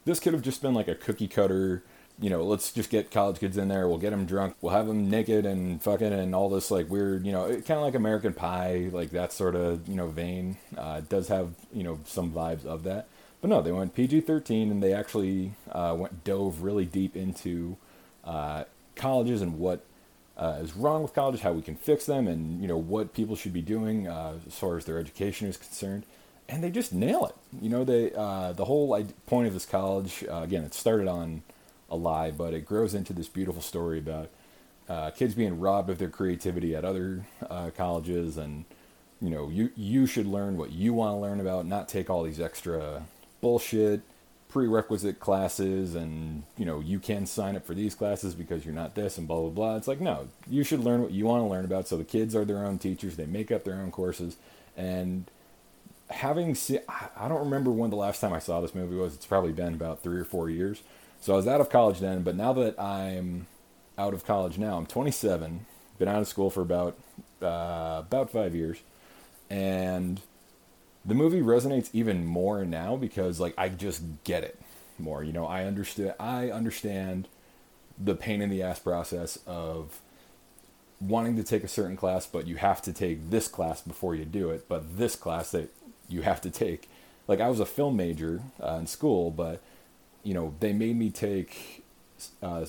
this 0.05 0.19
could 0.19 0.33
have 0.33 0.41
just 0.41 0.61
been 0.61 0.73
like 0.73 0.87
a 0.87 0.95
cookie 0.95 1.27
cutter 1.27 1.83
you 2.19 2.29
know 2.29 2.43
let's 2.43 2.71
just 2.71 2.89
get 2.89 3.09
college 3.11 3.39
kids 3.39 3.57
in 3.57 3.67
there 3.67 3.87
we'll 3.87 3.97
get 3.97 4.11
them 4.11 4.25
drunk 4.25 4.55
we'll 4.61 4.73
have 4.73 4.87
them 4.87 5.09
naked 5.09 5.45
and 5.45 5.81
fucking 5.81 6.13
and 6.13 6.35
all 6.35 6.49
this 6.49 6.69
like 6.69 6.89
weird 6.89 7.25
you 7.25 7.31
know 7.31 7.47
kind 7.47 7.71
of 7.71 7.81
like 7.81 7.95
american 7.95 8.33
pie 8.33 8.89
like 8.91 9.11
that 9.11 9.31
sort 9.31 9.55
of 9.55 9.87
you 9.87 9.95
know 9.95 10.07
vein 10.07 10.57
uh, 10.77 11.01
does 11.09 11.27
have 11.27 11.53
you 11.73 11.83
know 11.83 11.99
some 12.05 12.31
vibes 12.31 12.65
of 12.65 12.83
that 12.83 13.07
but 13.41 13.49
no 13.49 13.61
they 13.61 13.71
went 13.71 13.95
pg-13 13.95 14.69
and 14.69 14.83
they 14.83 14.93
actually 14.93 15.53
uh, 15.71 15.95
went 15.97 16.23
dove 16.23 16.61
really 16.61 16.85
deep 16.85 17.15
into 17.15 17.77
uh, 18.23 18.63
colleges 18.95 19.41
and 19.41 19.57
what 19.57 19.83
uh, 20.37 20.57
is 20.61 20.75
wrong 20.75 21.03
with 21.03 21.13
colleges, 21.13 21.41
how 21.41 21.51
we 21.51 21.61
can 21.61 21.75
fix 21.75 22.05
them, 22.05 22.27
and 22.27 22.61
you 22.61 22.67
know 22.67 22.77
what 22.77 23.13
people 23.13 23.35
should 23.35 23.53
be 23.53 23.61
doing 23.61 24.07
uh, 24.07 24.33
as 24.47 24.55
far 24.55 24.75
as 24.75 24.85
their 24.85 24.97
education 24.97 25.47
is 25.47 25.55
concerned. 25.55 26.03
And 26.51 26.63
they 26.63 26.69
just 26.69 26.93
nail 26.93 27.25
it. 27.25 27.35
You 27.61 27.69
know, 27.69 27.83
they 27.85 28.11
uh, 28.13 28.51
the 28.51 28.65
whole 28.65 29.03
point 29.25 29.47
of 29.47 29.53
this 29.53 29.65
college. 29.65 30.23
Uh, 30.29 30.41
again, 30.43 30.63
it 30.63 30.73
started 30.73 31.07
on 31.07 31.43
a 31.89 31.95
lie, 31.95 32.31
but 32.31 32.53
it 32.53 32.65
grows 32.65 32.93
into 32.93 33.13
this 33.13 33.27
beautiful 33.29 33.61
story 33.61 33.99
about 33.99 34.29
uh, 34.89 35.11
kids 35.11 35.33
being 35.33 35.59
robbed 35.59 35.89
of 35.89 35.97
their 35.97 36.09
creativity 36.09 36.75
at 36.75 36.83
other 36.83 37.25
colleges, 37.77 38.37
and 38.37 38.65
you 39.21 39.29
know, 39.29 39.47
you 39.49 39.71
you 39.77 40.05
should 40.05 40.25
learn 40.25 40.57
what 40.57 40.71
you 40.71 40.93
want 40.93 41.15
to 41.15 41.19
learn 41.19 41.39
about, 41.39 41.65
not 41.65 41.87
take 41.87 42.09
all 42.09 42.23
these 42.23 42.39
extra 42.41 43.03
bullshit 43.39 44.01
prerequisite 44.51 45.17
classes 45.17 45.95
and 45.95 46.43
you 46.57 46.65
know 46.65 46.81
you 46.81 46.99
can 46.99 47.25
sign 47.25 47.55
up 47.55 47.65
for 47.65 47.73
these 47.73 47.95
classes 47.95 48.35
because 48.35 48.65
you're 48.65 48.75
not 48.75 48.95
this 48.95 49.17
and 49.17 49.25
blah 49.25 49.39
blah 49.39 49.49
blah 49.49 49.75
it's 49.77 49.87
like 49.87 50.01
no 50.01 50.27
you 50.49 50.61
should 50.61 50.81
learn 50.81 51.01
what 51.01 51.11
you 51.11 51.25
want 51.25 51.41
to 51.41 51.47
learn 51.47 51.63
about 51.63 51.87
so 51.87 51.95
the 51.95 52.03
kids 52.03 52.35
are 52.35 52.43
their 52.43 52.65
own 52.65 52.77
teachers 52.77 53.15
they 53.15 53.25
make 53.25 53.49
up 53.49 53.63
their 53.63 53.75
own 53.75 53.91
courses 53.91 54.35
and 54.75 55.31
having 56.11 56.55
seen 56.55 56.79
i 57.17 57.27
don't 57.27 57.39
remember 57.39 57.71
when 57.71 57.89
the 57.89 57.95
last 57.95 58.19
time 58.21 58.33
i 58.33 58.39
saw 58.39 58.61
this 58.61 58.75
movie 58.75 58.95
was 58.95 59.15
it's 59.15 59.25
probably 59.25 59.51
been 59.51 59.73
about 59.73 60.01
three 60.01 60.19
or 60.19 60.25
four 60.25 60.49
years 60.49 60.81
so 61.19 61.33
i 61.33 61.35
was 61.35 61.47
out 61.47 61.61
of 61.61 61.69
college 61.69 61.99
then 61.99 62.21
but 62.23 62.35
now 62.35 62.53
that 62.53 62.79
i'm 62.79 63.47
out 63.97 64.13
of 64.13 64.25
college 64.25 64.57
now 64.57 64.77
i'm 64.77 64.85
27 64.85 65.65
been 65.99 66.07
out 66.07 66.21
of 66.21 66.27
school 66.27 66.49
for 66.49 66.61
about 66.61 66.97
uh, 67.41 68.01
about 68.05 68.31
five 68.31 68.55
years 68.55 68.79
and 69.49 70.21
the 71.05 71.13
movie 71.13 71.41
resonates 71.41 71.89
even 71.93 72.25
more 72.25 72.63
now 72.63 72.95
because 72.95 73.39
like 73.39 73.53
I 73.57 73.69
just 73.69 74.01
get 74.23 74.43
it 74.43 74.59
more. 74.99 75.23
You 75.23 75.33
know, 75.33 75.45
I 75.45 75.65
understand 75.65 76.13
I 76.19 76.49
understand 76.51 77.27
the 77.97 78.15
pain 78.15 78.41
in 78.41 78.49
the 78.49 78.63
ass 78.63 78.79
process 78.79 79.39
of 79.45 79.99
wanting 80.99 81.35
to 81.35 81.43
take 81.43 81.63
a 81.63 81.67
certain 81.67 81.97
class, 81.97 82.25
but 82.25 82.47
you 82.47 82.57
have 82.57 82.81
to 82.83 82.93
take 82.93 83.29
this 83.29 83.47
class 83.47 83.81
before 83.81 84.15
you 84.15 84.25
do 84.25 84.51
it. 84.51 84.67
But 84.69 84.97
this 84.97 85.15
class 85.15 85.51
that 85.51 85.73
you 86.11 86.21
have 86.21 86.41
to 86.41 86.49
take, 86.49 86.89
like 87.27 87.39
I 87.39 87.49
was 87.49 87.59
a 87.59 87.65
film 87.65 87.97
major 87.97 88.41
uh, 88.61 88.77
in 88.79 88.87
school, 88.87 89.31
but 89.31 89.61
you 90.23 90.33
know 90.33 90.53
they 90.59 90.73
made 90.73 90.97
me 90.97 91.09
take 91.09 91.83
uh, 92.43 92.65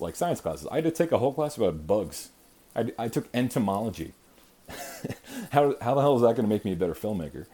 like 0.00 0.16
science 0.16 0.40
classes. 0.40 0.66
I 0.70 0.76
had 0.76 0.84
to 0.84 0.90
take 0.90 1.12
a 1.12 1.18
whole 1.18 1.32
class 1.32 1.56
about 1.56 1.86
bugs. 1.86 2.30
I, 2.74 2.92
I 2.98 3.08
took 3.08 3.28
entomology. 3.34 4.12
how 5.50 5.76
how 5.80 5.94
the 5.94 6.00
hell 6.00 6.16
is 6.16 6.22
that 6.22 6.36
going 6.36 6.48
to 6.48 6.48
make 6.48 6.64
me 6.64 6.72
a 6.72 6.76
better 6.76 6.94
filmmaker? 6.94 7.46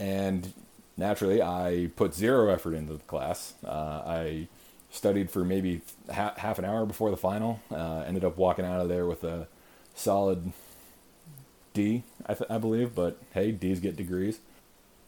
and 0.00 0.52
naturally, 0.96 1.40
I 1.42 1.90
put 1.96 2.14
zero 2.14 2.48
effort 2.52 2.74
into 2.74 2.94
the 2.94 2.98
class. 3.00 3.54
Uh, 3.64 4.02
I 4.04 4.48
studied 4.90 5.30
for 5.30 5.44
maybe 5.44 5.80
ha- 6.12 6.34
half 6.36 6.58
an 6.58 6.64
hour 6.64 6.84
before 6.86 7.10
the 7.10 7.16
final. 7.16 7.60
Uh, 7.70 8.04
ended 8.06 8.24
up 8.24 8.36
walking 8.36 8.64
out 8.64 8.80
of 8.80 8.88
there 8.88 9.06
with 9.06 9.24
a 9.24 9.46
solid 9.94 10.52
D, 11.72 12.02
I, 12.26 12.34
th- 12.34 12.50
I 12.50 12.58
believe. 12.58 12.94
But 12.94 13.18
hey, 13.32 13.52
D's 13.52 13.80
get 13.80 13.96
degrees. 13.96 14.40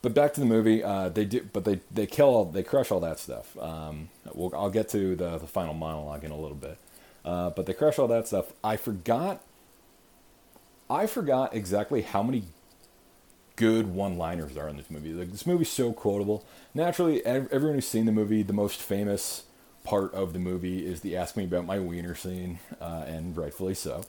But 0.04 0.12
back 0.12 0.34
to 0.34 0.40
the 0.40 0.44
movie, 0.44 0.84
uh, 0.84 1.08
they 1.08 1.25
do, 1.25 1.49
but 1.50 1.64
they 1.64 1.80
they 1.90 2.04
kill 2.04 2.26
all, 2.26 2.44
they 2.44 2.62
crush 2.62 2.90
all 2.90 3.00
that 3.00 3.18
stuff. 3.18 3.56
Um, 3.58 4.11
we'll, 4.34 4.54
I'll 4.54 4.68
get 4.68 4.90
to 4.90 5.16
the 5.16 5.38
the 5.38 5.46
final 5.46 5.73
monologue 5.73 6.25
in 6.25 6.30
a 6.30 6.37
little 6.37 6.58
bit. 6.58 6.76
Uh, 7.25 7.49
but 7.49 7.64
they 7.64 7.73
crush 7.73 7.99
all 7.99 8.08
that 8.08 8.26
stuff. 8.26 8.52
I 8.62 8.76
forgot. 8.76 9.40
I 10.90 11.06
forgot 11.06 11.54
exactly 11.54 12.02
how 12.02 12.23
many 12.23 12.42
good 13.56 13.94
one-liners 13.94 14.58
are 14.58 14.68
in 14.68 14.76
this 14.76 14.90
movie. 14.90 15.14
Like 15.14 15.30
this 15.30 15.46
movie's 15.46 15.70
so 15.70 15.94
quotable. 15.94 16.44
Naturally, 16.75 17.25
everyone 17.25 17.76
who's 17.76 17.88
seen 17.88 18.04
the 18.04 18.12
movie, 18.12 18.42
the 18.42 18.52
most 18.52 18.82
famous 18.82 19.44
part 19.84 20.12
of 20.12 20.34
the 20.34 20.38
movie 20.38 20.84
is 20.84 21.00
the 21.00 21.16
"Ask 21.16 21.34
Me 21.34 21.44
About 21.44 21.64
My 21.64 21.80
Wiener" 21.80 22.14
scene, 22.14 22.58
uh, 22.78 23.04
and 23.06 23.34
rightfully 23.34 23.75
so. 23.75 24.04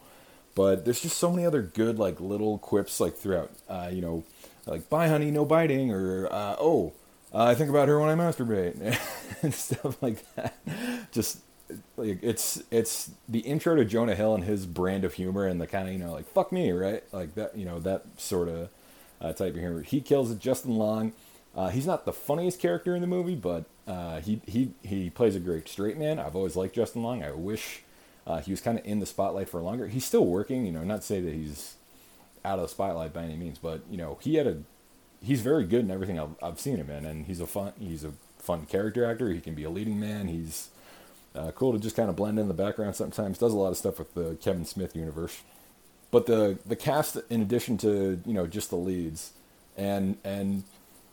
But 0.56 0.84
there's 0.84 1.02
just 1.02 1.18
so 1.18 1.32
many 1.32 1.46
other 1.46 1.62
good 1.62 1.98
like 1.98 2.20
little 2.20 2.58
quips 2.58 3.00
like 3.00 3.16
throughout. 3.16 3.52
Uh, 3.70 3.90
you 3.94 4.02
know, 4.02 4.26
like 4.66 4.90
"Bye, 4.90 5.08
honey, 5.08 5.32
no 5.32 5.46
biting," 5.46 5.92
or 5.92 6.28
uh, 6.32 6.56
"Oh, 6.60 6.94
I 7.34 7.56
think 7.56 7.70
about 7.70 7.88
her 7.88 8.00
when 8.00 8.10
I 8.10 8.16
masturbate," 8.16 8.98
and 9.42 9.54
stuff 9.54 10.02
like 10.02 10.24
that. 10.36 10.56
Just 11.12 11.40
like 11.98 12.20
it's 12.22 12.62
it's 12.72 13.12
the 13.28 13.40
intro 13.40 13.76
to 13.76 13.86
Jonah 13.86 14.16
Hill 14.16 14.36
and 14.36 14.44
his 14.44 14.66
brand 14.66 15.04
of 15.04 15.14
humor 15.14 15.48
and 15.48 15.60
the 15.60 15.68
kind 15.68 15.88
of 15.88 15.94
you 15.94 16.00
know 16.00 16.12
like 16.14 16.28
"fuck 16.28 16.52
me," 16.52 16.72
right? 16.72 17.04
Like 17.12 17.36
that 17.36 17.58
you 17.58 17.66
know 17.66 17.80
that 17.80 18.06
sort 18.18 18.50
of 18.50 18.70
uh, 19.22 19.34
type 19.34 19.54
of 19.54 19.60
humor. 19.60 19.82
He 19.82 20.02
kills 20.02 20.32
it. 20.32 20.40
Justin 20.40 20.76
Long. 20.76 21.14
Uh, 21.56 21.70
he's 21.70 21.88
not 21.88 22.04
the 22.04 22.12
funniest 22.12 22.60
character 22.60 22.96
in 22.96 23.02
the 23.02 23.08
movie, 23.08 23.36
but 23.36 23.66
uh, 23.88 24.20
he 24.20 24.42
he 24.46 24.72
he 24.84 25.10
plays 25.10 25.36
a 25.36 25.40
great 25.40 25.68
straight 25.70 25.98
man. 25.98 26.20
I've 26.20 26.36
always 26.36 26.56
liked 26.56 26.76
Justin 26.76 27.02
Long. 27.02 27.24
I 27.24 27.32
wish 27.32 27.84
uh, 28.28 28.42
he 28.42 28.52
was 28.52 28.62
kind 28.62 28.78
of 28.78 28.86
in 28.86 29.00
the 29.00 29.06
spotlight 29.06 29.50
for 29.50 29.62
longer. 29.62 29.88
He's 29.88 30.06
still 30.06 30.26
working. 30.26 30.66
You 30.66 30.74
know, 30.74 30.84
not 30.84 31.02
to 31.02 31.08
say 31.08 31.22
that 31.22 31.34
he's 31.34 31.76
out 32.46 32.60
of 32.60 32.64
the 32.64 32.70
spotlight 32.70 33.14
by 33.14 33.24
any 33.24 33.36
means, 33.36 33.58
but 33.58 33.82
you 33.90 33.98
know 33.98 34.18
he 34.22 34.36
had 34.36 34.48
a 34.48 34.58
he's 35.22 35.42
very 35.42 35.66
good 35.66 35.82
in 35.82 35.92
everything 35.92 36.20
I've, 36.20 36.36
I've 36.42 36.60
seen 36.60 36.78
him 36.78 36.90
in, 36.90 37.06
and 37.06 37.26
he's 37.26 37.42
a 37.42 37.48
fun 37.48 37.74
he's 37.80 38.04
a 38.04 38.14
fun 38.38 38.66
character 38.66 39.04
actor. 39.04 39.32
He 39.32 39.42
can 39.42 39.56
be 39.56 39.64
a 39.64 39.70
leading 39.70 40.00
man. 40.00 40.28
He's 40.28 40.70
uh, 41.36 41.52
cool 41.52 41.74
to 41.74 41.80
just 41.80 41.96
kind 41.96 42.10
of 42.10 42.16
blend 42.16 42.40
in 42.40 42.48
the 42.48 42.54
background 42.54 42.96
sometimes. 42.96 43.38
Does 43.38 43.54
a 43.54 43.58
lot 43.58 43.70
of 43.70 43.78
stuff 43.78 44.00
with 44.00 44.14
the 44.14 44.38
Kevin 44.42 44.66
Smith 44.66 44.96
universe. 44.96 45.42
But 46.12 46.28
the 46.28 46.60
the 46.66 46.76
cast, 46.76 47.18
in 47.30 47.42
addition 47.42 47.78
to 47.80 48.22
you 48.26 48.34
know 48.34 48.48
just 48.48 48.70
the 48.70 48.78
leads, 48.78 49.32
and 49.76 50.18
and 50.24 50.64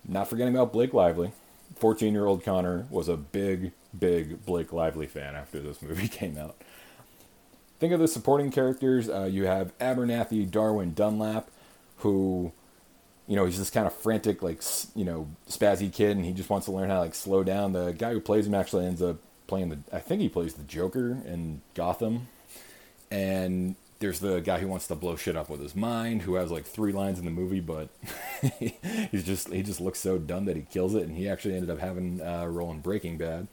not 0.06 0.28
forgetting 0.28 0.54
about 0.54 0.72
Blake 0.72 0.92
Lively, 0.92 1.32
fourteen 1.76 2.12
year 2.12 2.26
old 2.26 2.44
Connor 2.44 2.86
was 2.90 3.08
a 3.08 3.16
big 3.16 3.72
big 3.98 4.44
Blake 4.44 4.72
Lively 4.72 5.06
fan 5.06 5.34
after 5.34 5.60
this 5.60 5.82
movie 5.82 6.08
came 6.20 6.38
out. 6.38 6.56
Think 7.82 7.94
of 7.94 7.98
the 7.98 8.06
supporting 8.06 8.52
characters. 8.52 9.08
Uh, 9.08 9.24
you 9.24 9.46
have 9.46 9.76
Abernathy 9.78 10.48
Darwin 10.48 10.94
Dunlap, 10.94 11.50
who 11.96 12.52
you 13.26 13.34
know, 13.34 13.44
he's 13.44 13.58
this 13.58 13.70
kind 13.70 13.88
of 13.88 13.92
frantic, 13.92 14.40
like, 14.40 14.62
you 14.94 15.04
know, 15.04 15.26
spazzy 15.48 15.92
kid, 15.92 16.16
and 16.16 16.24
he 16.24 16.32
just 16.32 16.48
wants 16.48 16.66
to 16.66 16.70
learn 16.70 16.88
how 16.88 16.94
to, 16.94 17.00
like, 17.00 17.14
slow 17.16 17.42
down. 17.42 17.72
The 17.72 17.90
guy 17.90 18.12
who 18.12 18.20
plays 18.20 18.46
him 18.46 18.54
actually 18.54 18.86
ends 18.86 19.02
up 19.02 19.16
playing 19.48 19.70
the, 19.70 19.78
I 19.92 19.98
think 19.98 20.20
he 20.20 20.28
plays 20.28 20.54
the 20.54 20.62
Joker 20.62 21.18
in 21.26 21.60
Gotham. 21.74 22.28
And 23.10 23.74
there's 23.98 24.20
the 24.20 24.38
guy 24.38 24.60
who 24.60 24.68
wants 24.68 24.86
to 24.86 24.94
blow 24.94 25.16
shit 25.16 25.36
up 25.36 25.50
with 25.50 25.60
his 25.60 25.74
mind, 25.74 26.22
who 26.22 26.36
has 26.36 26.52
like 26.52 26.66
three 26.66 26.92
lines 26.92 27.18
in 27.18 27.24
the 27.24 27.32
movie, 27.32 27.58
but 27.58 27.88
he's 29.10 29.24
just 29.24 29.52
he 29.52 29.64
just 29.64 29.80
looks 29.80 29.98
so 29.98 30.18
dumb 30.18 30.44
that 30.44 30.54
he 30.54 30.62
kills 30.70 30.94
it. 30.94 31.02
And 31.02 31.16
he 31.16 31.28
actually 31.28 31.54
ended 31.54 31.70
up 31.70 31.80
having 31.80 32.20
a 32.20 32.48
role 32.48 32.70
in 32.70 32.78
Breaking 32.78 33.18
Bad 33.18 33.48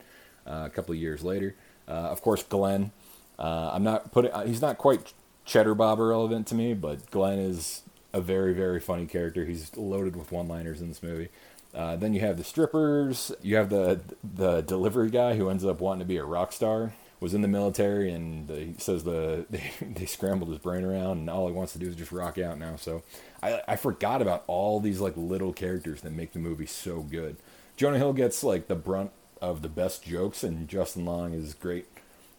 uh, 0.46 0.66
a 0.68 0.70
couple 0.70 0.94
of 0.94 1.00
years 1.00 1.24
later. 1.24 1.56
Uh, 1.88 1.94
of 2.12 2.22
course, 2.22 2.44
Glenn. 2.44 2.92
Uh, 3.40 3.72
I'm 3.74 3.84
not 3.84 4.12
putting. 4.12 4.32
Uh, 4.32 4.46
he's 4.46 4.62
not 4.62 4.78
quite 4.78 5.14
Cheddar 5.46 5.74
Bob 5.74 6.00
relevant 6.00 6.46
to 6.48 6.56
me, 6.56 6.74
but 6.74 7.10
Glenn 7.10 7.40
is 7.40 7.84
a 8.12 8.20
very 8.20 8.54
very 8.54 8.80
funny 8.80 9.06
character. 9.06 9.46
He's 9.46 9.76
loaded 9.78 10.16
with 10.16 10.32
one-liners 10.32 10.82
in 10.82 10.90
this 10.90 11.02
movie. 11.02 11.30
Uh, 11.74 11.96
then 11.96 12.14
you 12.14 12.20
have 12.20 12.38
the 12.38 12.44
strippers. 12.44 13.32
You 13.42 13.56
have 13.56 13.70
the 13.70 14.02
the 14.24 14.62
delivery 14.62 15.10
guy 15.10 15.36
who 15.36 15.50
ends 15.50 15.64
up 15.64 15.80
wanting 15.80 16.00
to 16.00 16.06
be 16.06 16.18
a 16.18 16.26
rock 16.26 16.52
star. 16.52 16.94
Was 17.22 17.34
in 17.34 17.42
the 17.42 17.50
military 17.50 18.14
and 18.14 18.50
he 18.50 18.76
says 18.78 19.04
the 19.04 19.46
they, 19.50 19.72
they 19.82 20.06
scrambled 20.06 20.50
his 20.50 20.60
brain 20.60 20.86
around 20.86 21.18
and 21.18 21.30
all 21.30 21.48
he 21.48 21.54
wants 21.54 21.74
to 21.74 21.80
do 21.80 21.88
is 21.88 21.96
just 21.96 22.12
rock 22.12 22.38
out 22.38 22.58
now. 22.58 22.76
So 22.76 23.04
I 23.42 23.62
I 23.68 23.76
forgot 23.76 24.22
about 24.22 24.44
all 24.48 24.80
these 24.80 25.00
like 25.00 25.14
little 25.16 25.54
characters 25.54 26.02
that 26.02 26.12
make 26.12 26.34
the 26.34 26.40
movie 26.40 26.66
so 26.66 27.02
good. 27.02 27.38
Jonah 27.78 27.98
Hill 27.98 28.14
gets 28.14 28.44
like 28.44 28.68
the 28.68 28.76
brunt 28.76 29.12
of 29.42 29.62
the 29.62 29.70
best 29.70 30.04
jokes 30.04 30.44
and 30.44 30.68
Justin 30.68 31.06
Long 31.06 31.34
is 31.34 31.54
great 31.54 31.88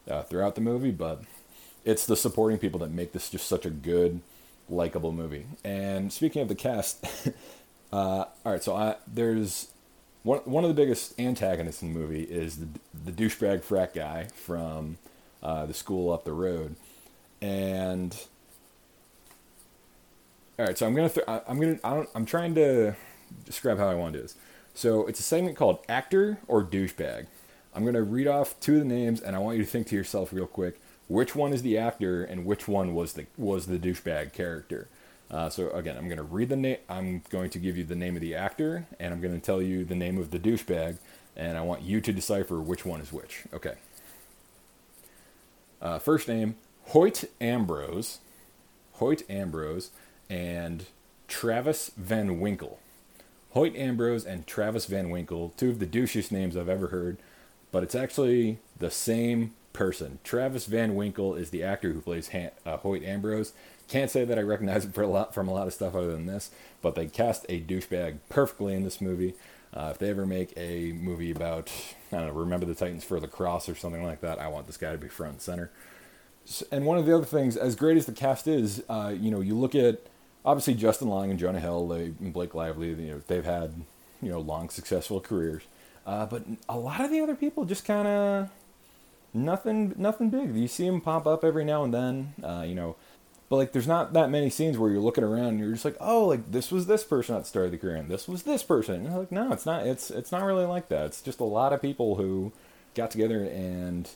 uh, 0.09 0.23
throughout 0.23 0.55
the 0.55 0.61
movie, 0.61 0.91
but 0.91 1.23
it's 1.85 2.05
the 2.05 2.15
supporting 2.15 2.57
people 2.59 2.79
that 2.79 2.91
make 2.91 3.11
this 3.13 3.29
just 3.29 3.47
such 3.47 3.65
a 3.65 3.69
good 3.69 4.21
likable 4.69 5.11
movie. 5.11 5.45
And 5.63 6.11
speaking 6.11 6.41
of 6.41 6.47
the 6.47 6.55
cast. 6.55 7.05
Uh, 7.91 8.25
all 8.45 8.51
right, 8.53 8.63
so 8.63 8.75
I, 8.75 8.95
there's 9.05 9.67
one 10.23 10.39
one 10.39 10.63
of 10.63 10.69
the 10.69 10.73
biggest 10.73 11.19
antagonists 11.19 11.81
in 11.81 11.93
the 11.93 11.99
movie 11.99 12.23
is 12.23 12.57
the 12.57 12.67
the 13.05 13.11
douchebag 13.11 13.63
frat 13.63 13.93
guy 13.93 14.27
from 14.33 14.97
uh, 15.43 15.65
the 15.65 15.73
school 15.73 16.11
up 16.11 16.23
the 16.23 16.31
road, 16.31 16.75
and 17.41 18.15
all 20.57 20.65
right, 20.65 20.77
so 20.77 20.85
I'm 20.85 20.95
gonna 20.95 21.09
th- 21.09 21.25
I'm 21.27 21.59
gonna 21.59 21.79
I 21.83 21.95
don't, 21.95 22.09
I'm 22.15 22.25
trying 22.25 22.55
to 22.55 22.95
describe 23.45 23.77
how 23.77 23.89
I 23.89 23.95
want 23.95 24.13
to 24.13 24.19
do 24.19 24.23
this. 24.23 24.35
So 24.73 25.05
it's 25.05 25.19
a 25.19 25.23
segment 25.23 25.57
called 25.57 25.79
actor 25.89 26.39
or 26.47 26.63
douchebag. 26.63 27.25
I'm 27.73 27.85
gonna 27.85 28.03
read 28.03 28.27
off 28.27 28.59
two 28.59 28.73
of 28.73 28.79
the 28.79 28.85
names, 28.85 29.21
and 29.21 29.35
I 29.35 29.39
want 29.39 29.57
you 29.57 29.63
to 29.63 29.69
think 29.69 29.87
to 29.87 29.95
yourself 29.95 30.33
real 30.33 30.47
quick 30.47 30.79
which 31.11 31.35
one 31.35 31.51
is 31.51 31.61
the 31.61 31.77
actor 31.77 32.23
and 32.23 32.45
which 32.45 32.69
one 32.69 32.95
was 32.95 33.13
the 33.13 33.25
was 33.37 33.67
the 33.67 33.77
douchebag 33.77 34.31
character. 34.31 34.87
Uh, 35.29 35.49
so 35.49 35.69
again, 35.71 35.97
I'm 35.97 36.05
going 36.05 36.17
to 36.17 36.23
read 36.23 36.49
the 36.49 36.55
name. 36.55 36.77
I'm 36.89 37.23
going 37.29 37.49
to 37.51 37.59
give 37.59 37.77
you 37.77 37.83
the 37.83 37.95
name 37.95 38.15
of 38.15 38.21
the 38.21 38.33
actor, 38.33 38.85
and 38.99 39.13
I'm 39.13 39.19
going 39.19 39.33
to 39.33 39.39
tell 39.39 39.61
you 39.61 39.83
the 39.83 39.95
name 39.95 40.17
of 40.17 40.31
the 40.31 40.39
douchebag, 40.39 40.97
and 41.35 41.57
I 41.57 41.61
want 41.61 41.81
you 41.81 41.99
to 41.99 42.13
decipher 42.13 42.61
which 42.61 42.85
one 42.85 43.01
is 43.01 43.11
which. 43.11 43.43
Okay. 43.53 43.75
Uh, 45.81 45.99
first 45.99 46.29
name 46.29 46.55
Hoyt 46.87 47.25
Ambrose, 47.41 48.19
Hoyt 48.93 49.23
Ambrose, 49.29 49.91
and 50.29 50.85
Travis 51.27 51.91
Van 51.97 52.39
Winkle. 52.39 52.79
Hoyt 53.51 53.75
Ambrose 53.75 54.23
and 54.23 54.47
Travis 54.47 54.85
Van 54.85 55.09
Winkle, 55.09 55.53
two 55.57 55.69
of 55.71 55.79
the 55.79 55.85
douchiest 55.85 56.31
names 56.31 56.55
I've 56.55 56.69
ever 56.69 56.87
heard, 56.87 57.17
but 57.71 57.83
it's 57.83 57.95
actually 57.95 58.59
the 58.77 58.91
same 58.91 59.53
person. 59.73 60.19
Travis 60.23 60.65
Van 60.65 60.95
Winkle 60.95 61.35
is 61.35 61.49
the 61.49 61.63
actor 61.63 61.93
who 61.93 62.01
plays 62.01 62.29
Han- 62.29 62.51
uh, 62.65 62.77
Hoyt 62.77 63.03
Ambrose, 63.03 63.53
can't 63.91 64.09
say 64.09 64.23
that 64.23 64.39
I 64.39 64.41
recognize 64.41 64.85
him 64.85 64.93
for 64.93 65.01
a 65.01 65.07
lot 65.07 65.33
from 65.33 65.49
a 65.49 65.53
lot 65.53 65.67
of 65.67 65.73
stuff 65.73 65.95
other 65.95 66.11
than 66.11 66.25
this, 66.25 66.49
but 66.81 66.95
they 66.95 67.07
cast 67.07 67.45
a 67.49 67.59
douchebag 67.59 68.19
perfectly 68.29 68.73
in 68.73 68.83
this 68.83 69.01
movie. 69.01 69.33
Uh, 69.73 69.89
if 69.91 69.97
they 69.97 70.09
ever 70.09 70.25
make 70.25 70.53
a 70.57 70.93
movie 70.93 71.31
about, 71.31 71.71
I 72.11 72.17
don't 72.17 72.27
know, 72.27 72.33
Remember 72.33 72.65
the 72.65 72.73
Titans 72.73 73.03
for 73.03 73.19
the 73.19 73.27
Cross 73.27 73.67
or 73.67 73.75
something 73.75 74.03
like 74.03 74.21
that, 74.21 74.39
I 74.39 74.47
want 74.47 74.67
this 74.67 74.77
guy 74.77 74.93
to 74.93 74.97
be 74.97 75.09
front 75.09 75.33
and 75.33 75.41
center. 75.41 75.71
And 76.71 76.85
one 76.85 76.97
of 76.97 77.05
the 77.05 77.15
other 77.15 77.25
things, 77.25 77.55
as 77.55 77.75
great 77.75 77.97
as 77.97 78.05
the 78.05 78.11
cast 78.13 78.47
is, 78.47 78.83
uh, 78.89 79.13
you 79.17 79.29
know, 79.29 79.41
you 79.41 79.55
look 79.55 79.75
at 79.75 79.99
obviously 80.43 80.73
Justin 80.73 81.09
Long 81.09 81.29
and 81.29 81.39
Jonah 81.39 81.59
Hill, 81.59 81.87
they, 81.87 82.05
and 82.05 82.33
Blake 82.33 82.55
Lively, 82.55 82.89
you 82.89 82.95
know, 82.95 83.21
they've 83.27 83.45
had 83.45 83.73
you 84.21 84.29
know 84.29 84.39
long 84.39 84.69
successful 84.69 85.19
careers, 85.19 85.63
uh, 86.05 86.25
but 86.25 86.43
a 86.67 86.77
lot 86.77 87.01
of 87.01 87.11
the 87.11 87.21
other 87.21 87.35
people 87.35 87.65
just 87.65 87.85
kind 87.85 88.07
of 88.07 88.49
nothing, 89.33 89.93
nothing 89.97 90.29
big. 90.29 90.55
You 90.55 90.67
see 90.67 90.85
them 90.85 91.01
pop 91.01 91.27
up 91.27 91.43
every 91.43 91.65
now 91.65 91.83
and 91.83 91.93
then, 91.93 92.33
uh, 92.43 92.63
you 92.65 92.75
know. 92.75 92.95
But 93.49 93.57
like, 93.57 93.71
there's 93.73 93.87
not 93.87 94.13
that 94.13 94.29
many 94.29 94.49
scenes 94.49 94.77
where 94.77 94.89
you're 94.89 95.01
looking 95.01 95.25
around 95.25 95.47
and 95.47 95.59
you're 95.59 95.73
just 95.73 95.83
like, 95.83 95.97
oh, 95.99 96.25
like 96.25 96.51
this 96.53 96.71
was 96.71 96.85
this 96.85 97.03
person 97.03 97.35
at 97.35 97.39
the 97.39 97.47
start 97.47 97.65
of 97.65 97.71
the 97.71 97.77
career, 97.77 97.97
and 97.97 98.09
this 98.09 98.25
was 98.25 98.43
this 98.43 98.63
person. 98.63 99.05
And 99.05 99.17
like, 99.17 99.31
no, 99.31 99.51
it's 99.51 99.65
not. 99.65 99.85
It's 99.85 100.09
it's 100.09 100.31
not 100.31 100.45
really 100.45 100.63
like 100.63 100.87
that. 100.87 101.07
It's 101.07 101.21
just 101.21 101.41
a 101.41 101.45
lot 101.45 101.73
of 101.73 101.81
people 101.81 102.15
who 102.15 102.53
got 102.95 103.11
together 103.11 103.43
and 103.43 104.09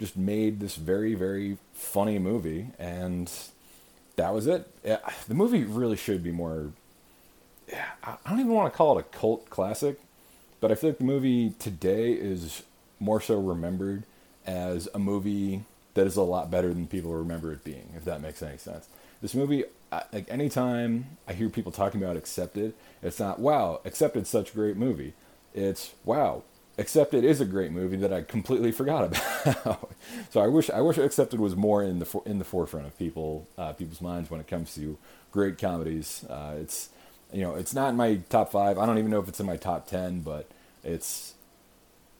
just 0.00 0.16
made 0.16 0.58
this 0.58 0.74
very 0.74 1.14
very 1.14 1.58
funny 1.72 2.18
movie, 2.18 2.70
and 2.80 3.30
that 4.16 4.34
was 4.34 4.48
it. 4.48 4.66
The 4.82 5.34
movie 5.34 5.62
really 5.62 5.96
should 5.96 6.24
be 6.24 6.32
more. 6.32 6.72
Yeah, 7.68 7.86
I 8.02 8.16
don't 8.28 8.40
even 8.40 8.52
want 8.52 8.72
to 8.72 8.76
call 8.76 8.98
it 8.98 9.06
a 9.06 9.16
cult 9.16 9.48
classic, 9.50 10.00
but 10.60 10.70
I 10.70 10.74
feel 10.74 10.90
like 10.90 10.98
the 10.98 11.04
movie 11.04 11.50
today 11.58 12.12
is 12.12 12.62
more 12.98 13.20
so 13.20 13.40
remembered 13.40 14.04
as 14.46 14.88
a 14.94 14.98
movie 14.98 15.64
that 15.94 16.06
is 16.06 16.16
a 16.16 16.22
lot 16.22 16.50
better 16.50 16.68
than 16.68 16.86
people 16.86 17.12
remember 17.12 17.52
it 17.52 17.64
being, 17.64 17.92
if 17.96 18.04
that 18.04 18.20
makes 18.20 18.42
any 18.42 18.58
sense. 18.58 18.88
This 19.20 19.34
movie, 19.34 19.64
like 20.12 20.30
anytime 20.30 21.16
I 21.28 21.32
hear 21.32 21.48
people 21.48 21.72
talking 21.72 22.02
about 22.02 22.16
Accepted, 22.16 22.74
it's 23.02 23.18
not, 23.18 23.38
wow, 23.38 23.80
Accepted's 23.84 24.28
such 24.28 24.50
a 24.50 24.54
great 24.54 24.76
movie. 24.76 25.14
It's, 25.54 25.92
wow, 26.04 26.42
Accepted 26.78 27.24
is 27.24 27.40
a 27.40 27.44
great 27.44 27.72
movie 27.72 27.96
that 27.96 28.12
I 28.12 28.22
completely 28.22 28.72
forgot 28.72 29.04
about. 29.44 29.90
so 30.30 30.40
I 30.40 30.46
wish 30.46 30.70
I 30.70 30.80
wish 30.80 30.96
Accepted 30.96 31.38
was 31.38 31.54
more 31.54 31.82
in 31.82 31.98
the 31.98 32.20
in 32.24 32.38
the 32.38 32.44
forefront 32.44 32.86
of 32.86 32.96
people 32.98 33.46
uh, 33.58 33.72
people's 33.74 34.00
minds 34.00 34.30
when 34.30 34.40
it 34.40 34.46
comes 34.48 34.74
to 34.76 34.96
great 35.30 35.58
comedies. 35.58 36.24
Uh, 36.30 36.54
it's 36.58 36.88
you 37.32 37.42
know 37.42 37.54
it's 37.54 37.74
not 37.74 37.90
in 37.90 37.96
my 37.96 38.16
top 38.28 38.52
five. 38.52 38.78
I 38.78 38.86
don't 38.86 38.98
even 38.98 39.10
know 39.10 39.20
if 39.20 39.28
it's 39.28 39.40
in 39.40 39.46
my 39.46 39.56
top 39.56 39.86
ten, 39.86 40.20
but 40.20 40.48
it's 40.84 41.34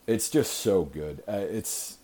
it's 0.06 0.30
just 0.30 0.54
so 0.54 0.84
good. 0.84 1.22
Uh, 1.28 1.44
it's 1.48 1.98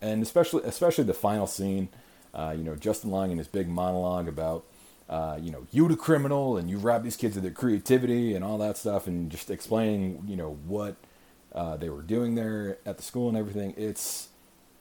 and 0.00 0.22
especially 0.22 0.62
especially 0.64 1.04
the 1.04 1.14
final 1.14 1.46
scene. 1.46 1.88
Uh, 2.32 2.54
you 2.56 2.62
know, 2.62 2.76
Justin 2.76 3.10
Long 3.10 3.32
in 3.32 3.38
his 3.38 3.48
big 3.48 3.68
monologue 3.68 4.28
about, 4.28 4.64
uh, 5.08 5.36
you 5.40 5.50
know, 5.50 5.66
you 5.72 5.88
the 5.88 5.96
criminal 5.96 6.56
and 6.56 6.70
you 6.70 6.78
rob 6.78 7.02
these 7.02 7.16
kids 7.16 7.36
of 7.36 7.42
their 7.42 7.50
creativity 7.50 8.34
and 8.36 8.44
all 8.44 8.56
that 8.58 8.76
stuff, 8.76 9.08
and 9.08 9.30
just 9.30 9.50
explaining, 9.50 10.22
you 10.28 10.36
know, 10.36 10.58
what 10.64 10.94
uh, 11.52 11.76
they 11.76 11.90
were 11.90 12.02
doing 12.02 12.36
there 12.36 12.78
at 12.86 12.98
the 12.98 13.02
school 13.02 13.28
and 13.28 13.36
everything. 13.36 13.74
It's 13.76 14.28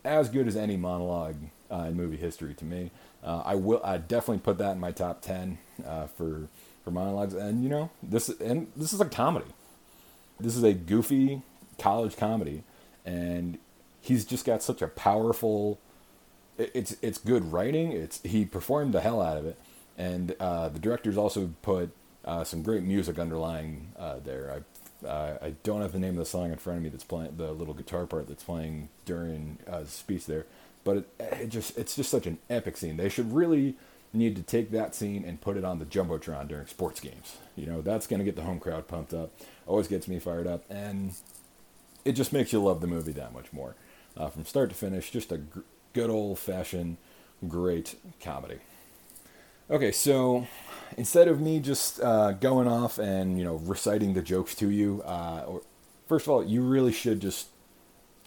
as 0.05 0.29
good 0.29 0.47
as 0.47 0.55
any 0.55 0.77
monologue 0.77 1.37
uh, 1.71 1.85
in 1.87 1.95
movie 1.95 2.17
history 2.17 2.53
to 2.53 2.65
me. 2.65 2.91
Uh, 3.23 3.43
I 3.45 3.55
will, 3.55 3.81
I 3.83 3.97
definitely 3.97 4.39
put 4.39 4.57
that 4.59 4.73
in 4.73 4.79
my 4.79 4.91
top 4.91 5.21
ten 5.21 5.57
uh, 5.85 6.07
for 6.07 6.47
for 6.83 6.91
monologues. 6.91 7.33
And 7.33 7.63
you 7.63 7.69
know, 7.69 7.89
this 8.01 8.29
and 8.29 8.67
this 8.75 8.93
is 8.93 9.01
a 9.01 9.05
comedy. 9.05 9.47
This 10.39 10.55
is 10.55 10.63
a 10.63 10.73
goofy 10.73 11.41
college 11.77 12.17
comedy, 12.17 12.63
and 13.05 13.57
he's 14.01 14.25
just 14.25 14.45
got 14.45 14.63
such 14.63 14.81
a 14.81 14.87
powerful. 14.87 15.79
It's 16.57 16.95
it's 17.01 17.17
good 17.17 17.51
writing. 17.51 17.91
It's 17.91 18.21
he 18.23 18.45
performed 18.45 18.93
the 18.93 19.01
hell 19.01 19.21
out 19.21 19.37
of 19.37 19.45
it, 19.45 19.57
and 19.97 20.35
uh, 20.39 20.69
the 20.69 20.79
director's 20.79 21.17
also 21.17 21.51
put 21.61 21.91
uh, 22.25 22.43
some 22.43 22.63
great 22.63 22.83
music 22.83 23.19
underlying 23.19 23.93
uh, 23.97 24.19
there. 24.23 24.63
I 25.07 25.07
I 25.07 25.53
don't 25.63 25.81
have 25.81 25.93
the 25.93 25.99
name 25.99 26.11
of 26.11 26.17
the 26.17 26.25
song 26.25 26.51
in 26.51 26.57
front 26.57 26.77
of 26.77 26.83
me 26.83 26.89
that's 26.89 27.03
playing 27.05 27.35
the 27.37 27.53
little 27.53 27.73
guitar 27.73 28.05
part 28.05 28.27
that's 28.27 28.43
playing 28.43 28.89
during 29.05 29.57
uh, 29.67 29.81
the 29.81 29.87
speech 29.87 30.25
there, 30.25 30.45
but 30.83 30.97
it, 30.97 31.09
it 31.19 31.49
just 31.49 31.77
it's 31.77 31.95
just 31.95 32.09
such 32.09 32.25
an 32.27 32.37
epic 32.49 32.77
scene. 32.77 32.97
They 32.97 33.09
should 33.09 33.33
really 33.33 33.75
need 34.11 34.35
to 34.35 34.41
take 34.41 34.71
that 34.71 34.95
scene 34.95 35.23
and 35.23 35.39
put 35.39 35.55
it 35.55 35.63
on 35.63 35.79
the 35.79 35.85
jumbotron 35.85 36.47
during 36.47 36.65
sports 36.67 36.99
games. 36.99 37.37
You 37.55 37.67
know 37.67 37.81
that's 37.81 38.07
going 38.07 38.19
to 38.19 38.25
get 38.25 38.35
the 38.35 38.43
home 38.43 38.59
crowd 38.59 38.87
pumped 38.87 39.13
up. 39.13 39.31
Always 39.67 39.87
gets 39.87 40.07
me 40.07 40.19
fired 40.19 40.47
up, 40.47 40.63
and 40.69 41.13
it 42.05 42.13
just 42.13 42.33
makes 42.33 42.51
you 42.53 42.61
love 42.61 42.81
the 42.81 42.87
movie 42.87 43.11
that 43.13 43.33
much 43.33 43.51
more 43.53 43.75
uh, 44.17 44.29
from 44.29 44.45
start 44.45 44.69
to 44.69 44.75
finish. 44.75 45.11
Just 45.11 45.31
a 45.31 45.41
good 45.93 46.09
old 46.09 46.39
fashioned 46.39 46.97
great 47.47 47.95
comedy. 48.21 48.57
Okay, 49.69 49.91
so 49.91 50.47
instead 50.97 51.27
of 51.27 51.39
me 51.39 51.59
just 51.59 52.01
uh, 52.01 52.31
going 52.31 52.67
off 52.67 52.97
and 52.97 53.37
you 53.37 53.43
know 53.43 53.55
reciting 53.55 54.13
the 54.13 54.21
jokes 54.21 54.55
to 54.55 54.69
you, 54.69 55.03
uh, 55.05 55.43
or, 55.47 55.61
first 56.07 56.25
of 56.25 56.31
all, 56.31 56.43
you 56.43 56.61
really 56.61 56.91
should 56.91 57.19
just 57.19 57.49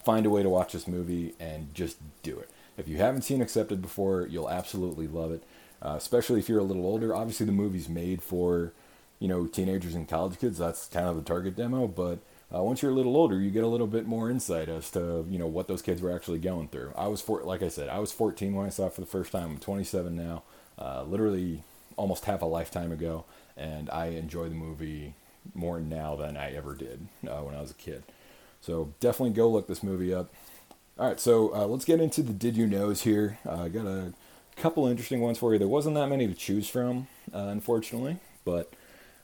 find 0.03 0.25
a 0.25 0.29
way 0.29 0.43
to 0.43 0.49
watch 0.49 0.73
this 0.73 0.87
movie 0.87 1.33
and 1.39 1.73
just 1.73 1.97
do 2.21 2.39
it. 2.39 2.49
If 2.77 2.87
you 2.87 2.97
haven't 2.97 3.21
seen 3.21 3.41
Accepted 3.41 3.81
before, 3.81 4.27
you'll 4.27 4.49
absolutely 4.49 5.07
love 5.07 5.31
it. 5.31 5.43
Uh, 5.81 5.95
especially 5.97 6.39
if 6.39 6.47
you're 6.47 6.59
a 6.59 6.63
little 6.63 6.85
older. 6.85 7.13
Obviously, 7.13 7.45
the 7.45 7.51
movie's 7.51 7.89
made 7.89 8.21
for 8.21 8.71
you 9.19 9.27
know 9.27 9.47
teenagers 9.47 9.95
and 9.95 10.07
college 10.07 10.39
kids. 10.39 10.57
That's 10.57 10.87
kind 10.87 11.07
of 11.07 11.15
the 11.15 11.21
target 11.21 11.57
demo. 11.57 11.87
But 11.87 12.19
uh, 12.53 12.63
once 12.63 12.81
you're 12.81 12.91
a 12.91 12.95
little 12.95 13.17
older, 13.17 13.39
you 13.39 13.51
get 13.51 13.63
a 13.63 13.67
little 13.67 13.87
bit 13.87 14.05
more 14.05 14.29
insight 14.29 14.69
as 14.69 14.89
to 14.91 15.25
you 15.29 15.37
know 15.37 15.47
what 15.47 15.67
those 15.67 15.81
kids 15.81 16.01
were 16.01 16.15
actually 16.15 16.39
going 16.39 16.69
through. 16.69 16.93
I 16.95 17.07
was 17.07 17.21
four, 17.21 17.43
like 17.43 17.61
I 17.61 17.67
said, 17.67 17.89
I 17.89 17.99
was 17.99 18.13
14 18.13 18.55
when 18.55 18.65
I 18.65 18.69
saw 18.69 18.87
it 18.87 18.93
for 18.93 19.01
the 19.01 19.07
first 19.07 19.31
time. 19.31 19.51
I'm 19.51 19.57
27 19.57 20.15
now. 20.15 20.43
Uh, 20.79 21.03
literally 21.03 21.63
almost 21.97 22.25
half 22.25 22.41
a 22.41 22.45
lifetime 22.45 22.91
ago, 22.91 23.25
and 23.57 23.89
I 23.89 24.07
enjoy 24.07 24.49
the 24.49 24.55
movie 24.55 25.15
more 25.53 25.79
now 25.79 26.15
than 26.15 26.37
I 26.37 26.53
ever 26.53 26.75
did 26.75 27.07
uh, 27.27 27.41
when 27.41 27.55
I 27.55 27.61
was 27.61 27.71
a 27.71 27.75
kid. 27.75 28.03
So 28.63 28.93
definitely 29.01 29.35
go 29.35 29.49
look 29.49 29.67
this 29.67 29.83
movie 29.83 30.13
up. 30.13 30.33
All 30.97 31.09
right, 31.09 31.19
so 31.19 31.53
uh, 31.53 31.65
let's 31.65 31.83
get 31.83 31.99
into 31.99 32.23
the 32.23 32.31
did 32.31 32.55
you 32.55 32.65
knows 32.65 33.01
here. 33.01 33.37
Uh, 33.45 33.63
I 33.63 33.69
got 33.69 33.85
a 33.85 34.13
couple 34.55 34.87
interesting 34.87 35.19
ones 35.19 35.37
for 35.37 35.51
you. 35.51 35.59
There 35.59 35.67
wasn't 35.67 35.95
that 35.95 36.07
many 36.07 36.27
to 36.27 36.33
choose 36.33 36.69
from, 36.69 37.07
uh, 37.33 37.39
unfortunately, 37.39 38.19
but 38.45 38.71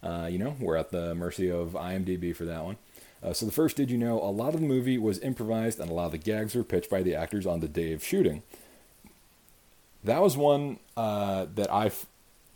uh, 0.03 0.27
you 0.29 0.39
know 0.39 0.57
we're 0.59 0.75
at 0.75 0.91
the 0.91 1.15
mercy 1.15 1.49
of 1.49 1.69
IMDb 1.69 2.35
for 2.35 2.43
that 2.43 2.65
one. 2.65 2.75
Uh, 3.23 3.31
so 3.31 3.45
the 3.45 3.53
first 3.53 3.77
did 3.77 3.89
you 3.89 3.97
know 3.97 4.21
a 4.21 4.27
lot 4.29 4.53
of 4.53 4.59
the 4.59 4.67
movie 4.67 4.97
was 4.97 5.19
improvised 5.19 5.79
and 5.79 5.89
a 5.89 5.93
lot 5.93 6.07
of 6.07 6.11
the 6.11 6.17
gags 6.17 6.53
were 6.53 6.63
pitched 6.65 6.89
by 6.89 7.01
the 7.01 7.15
actors 7.15 7.45
on 7.45 7.61
the 7.61 7.69
day 7.69 7.93
of 7.93 8.03
shooting. 8.03 8.43
That 10.03 10.21
was 10.21 10.35
one 10.35 10.79
uh, 10.97 11.45
that 11.55 11.71
I 11.71 11.91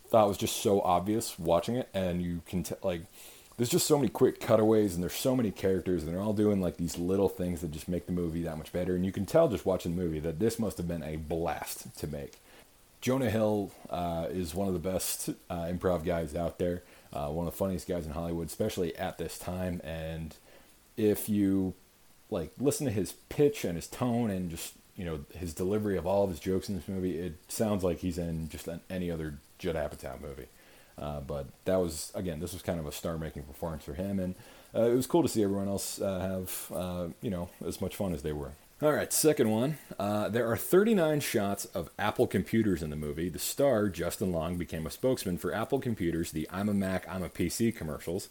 thought 0.08 0.28
was 0.28 0.36
just 0.36 0.58
so 0.58 0.82
obvious 0.82 1.38
watching 1.38 1.76
it, 1.76 1.88
and 1.94 2.20
you 2.20 2.42
can 2.46 2.62
tell 2.62 2.78
like 2.82 3.06
there's 3.56 3.70
just 3.70 3.86
so 3.86 3.96
many 3.96 4.08
quick 4.08 4.40
cutaways 4.40 4.94
and 4.94 5.02
there's 5.02 5.14
so 5.14 5.36
many 5.36 5.50
characters 5.50 6.02
and 6.02 6.12
they're 6.12 6.22
all 6.22 6.32
doing 6.32 6.60
like 6.60 6.76
these 6.76 6.98
little 6.98 7.28
things 7.28 7.60
that 7.60 7.70
just 7.70 7.88
make 7.88 8.06
the 8.06 8.12
movie 8.12 8.42
that 8.42 8.58
much 8.58 8.72
better. 8.72 8.96
And 8.96 9.04
you 9.04 9.12
can 9.12 9.26
tell 9.26 9.48
just 9.48 9.66
watching 9.66 9.94
the 9.94 10.02
movie 10.02 10.20
that 10.20 10.38
this 10.38 10.58
must 10.58 10.76
have 10.78 10.88
been 10.88 11.02
a 11.02 11.16
blast 11.16 11.96
to 11.98 12.06
make. 12.06 12.34
Jonah 13.00 13.30
hill 13.30 13.70
uh, 13.90 14.26
is 14.30 14.54
one 14.54 14.66
of 14.66 14.74
the 14.74 14.80
best 14.80 15.30
uh, 15.50 15.64
improv 15.64 16.04
guys 16.04 16.34
out 16.34 16.58
there 16.58 16.82
uh, 17.14 17.28
one 17.28 17.46
of 17.46 17.52
the 17.52 17.56
funniest 17.56 17.86
guys 17.86 18.06
in 18.06 18.12
hollywood 18.12 18.48
especially 18.48 18.94
at 18.96 19.18
this 19.18 19.38
time. 19.38 19.80
And 19.84 20.34
if 20.96 21.28
you 21.28 21.74
like 22.30 22.50
listen 22.58 22.86
to 22.86 22.92
his 22.92 23.12
pitch 23.28 23.64
and 23.64 23.76
his 23.76 23.86
tone 23.86 24.30
and 24.30 24.50
just 24.50 24.74
you 24.96 25.04
know 25.04 25.20
his 25.34 25.54
delivery 25.54 25.96
of 25.96 26.06
all 26.06 26.24
of 26.24 26.30
his 26.30 26.40
jokes 26.40 26.68
in 26.68 26.74
this 26.74 26.88
movie 26.88 27.18
it 27.18 27.34
sounds 27.48 27.84
like 27.84 27.98
he's 27.98 28.18
in 28.18 28.48
just 28.48 28.68
any 28.90 29.10
other 29.10 29.34
judd 29.58 29.76
apatow 29.76 30.20
movie 30.20 30.46
uh, 30.98 31.20
but 31.20 31.46
that 31.64 31.76
was 31.76 32.12
again, 32.14 32.40
this 32.40 32.52
was 32.52 32.62
kind 32.62 32.78
of 32.78 32.86
a 32.86 32.92
star-making 32.92 33.42
performance 33.44 33.84
for 33.84 33.94
him, 33.94 34.18
and 34.18 34.34
uh, 34.74 34.82
it 34.82 34.94
was 34.94 35.06
cool 35.06 35.22
to 35.22 35.28
see 35.28 35.42
everyone 35.42 35.68
else 35.68 36.00
uh, 36.00 36.20
have 36.20 36.76
uh, 36.76 37.08
you 37.20 37.30
know 37.30 37.48
as 37.66 37.80
much 37.80 37.96
fun 37.96 38.12
as 38.14 38.22
they 38.22 38.32
were. 38.32 38.52
All 38.82 38.92
right, 38.92 39.12
second 39.12 39.50
one. 39.50 39.78
Uh, 39.98 40.28
there 40.28 40.50
are 40.50 40.56
39 40.56 41.20
shots 41.20 41.64
of 41.66 41.90
Apple 41.98 42.26
computers 42.26 42.82
in 42.82 42.90
the 42.90 42.96
movie. 42.96 43.28
The 43.28 43.38
star, 43.38 43.88
Justin 43.88 44.32
Long, 44.32 44.56
became 44.56 44.84
a 44.86 44.90
spokesman 44.90 45.38
for 45.38 45.54
Apple 45.54 45.78
computers, 45.78 46.32
the 46.32 46.48
I'm 46.52 46.68
a 46.68 46.74
Mac, 46.74 47.08
I'm 47.08 47.22
a 47.22 47.28
PC 47.28 47.74
commercials, 47.74 48.28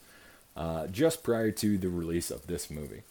just 0.91 1.24
prior 1.24 1.50
to 1.51 1.77
the 1.77 1.89
release 1.89 2.29
of 2.29 2.48
this 2.48 2.70
movie. 2.70 3.03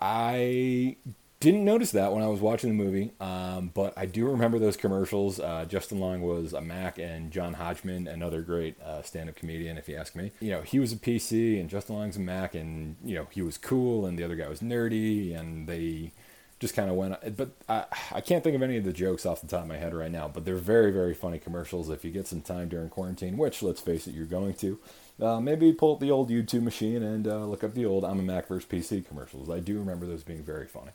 I 0.00 0.96
didn't 1.42 1.64
notice 1.64 1.90
that 1.90 2.12
when 2.12 2.22
I 2.22 2.28
was 2.28 2.40
watching 2.40 2.70
the 2.70 2.84
movie, 2.84 3.10
um, 3.20 3.72
but 3.74 3.92
I 3.96 4.06
do 4.06 4.28
remember 4.28 4.60
those 4.60 4.76
commercials. 4.76 5.40
Uh, 5.40 5.64
Justin 5.68 5.98
Long 5.98 6.22
was 6.22 6.52
a 6.52 6.60
Mac, 6.60 6.98
and 6.98 7.32
John 7.32 7.54
Hodgman, 7.54 8.06
another 8.06 8.42
great 8.42 8.80
uh, 8.80 9.02
stand-up 9.02 9.34
comedian, 9.34 9.76
if 9.76 9.88
you 9.88 9.96
ask 9.96 10.14
me. 10.14 10.30
You 10.38 10.52
know, 10.52 10.62
he 10.62 10.78
was 10.78 10.92
a 10.92 10.96
PC, 10.96 11.60
and 11.60 11.68
Justin 11.68 11.96
Long's 11.96 12.16
a 12.16 12.20
Mac, 12.20 12.54
and 12.54 12.94
you 13.04 13.16
know 13.16 13.26
he 13.32 13.42
was 13.42 13.58
cool, 13.58 14.06
and 14.06 14.16
the 14.16 14.22
other 14.22 14.36
guy 14.36 14.48
was 14.48 14.60
nerdy, 14.60 15.36
and 15.36 15.68
they 15.68 16.12
just 16.60 16.76
kind 16.76 16.88
of 16.88 16.94
went. 16.94 17.36
But 17.36 17.50
I, 17.68 17.86
I 18.12 18.20
can't 18.20 18.44
think 18.44 18.54
of 18.54 18.62
any 18.62 18.76
of 18.76 18.84
the 18.84 18.92
jokes 18.92 19.26
off 19.26 19.40
the 19.40 19.48
top 19.48 19.62
of 19.62 19.68
my 19.68 19.78
head 19.78 19.94
right 19.94 20.12
now. 20.12 20.28
But 20.28 20.44
they're 20.44 20.54
very, 20.54 20.92
very 20.92 21.12
funny 21.12 21.40
commercials. 21.40 21.90
If 21.90 22.04
you 22.04 22.12
get 22.12 22.28
some 22.28 22.40
time 22.40 22.68
during 22.68 22.88
quarantine, 22.88 23.36
which 23.36 23.64
let's 23.64 23.80
face 23.80 24.06
it, 24.06 24.14
you're 24.14 24.26
going 24.26 24.54
to. 24.54 24.78
Uh, 25.20 25.40
maybe 25.40 25.72
pull 25.72 25.94
up 25.94 26.00
the 26.00 26.10
old 26.10 26.30
YouTube 26.30 26.62
machine 26.62 27.02
and 27.02 27.26
uh, 27.26 27.44
look 27.44 27.64
up 27.64 27.74
the 27.74 27.84
old 27.84 28.04
I'm 28.04 28.20
a 28.20 28.22
Mac 28.22 28.46
versus 28.46 28.68
PC 28.68 29.06
commercials. 29.06 29.50
I 29.50 29.58
do 29.58 29.78
remember 29.78 30.06
those 30.06 30.22
being 30.22 30.42
very 30.44 30.66
funny. 30.66 30.92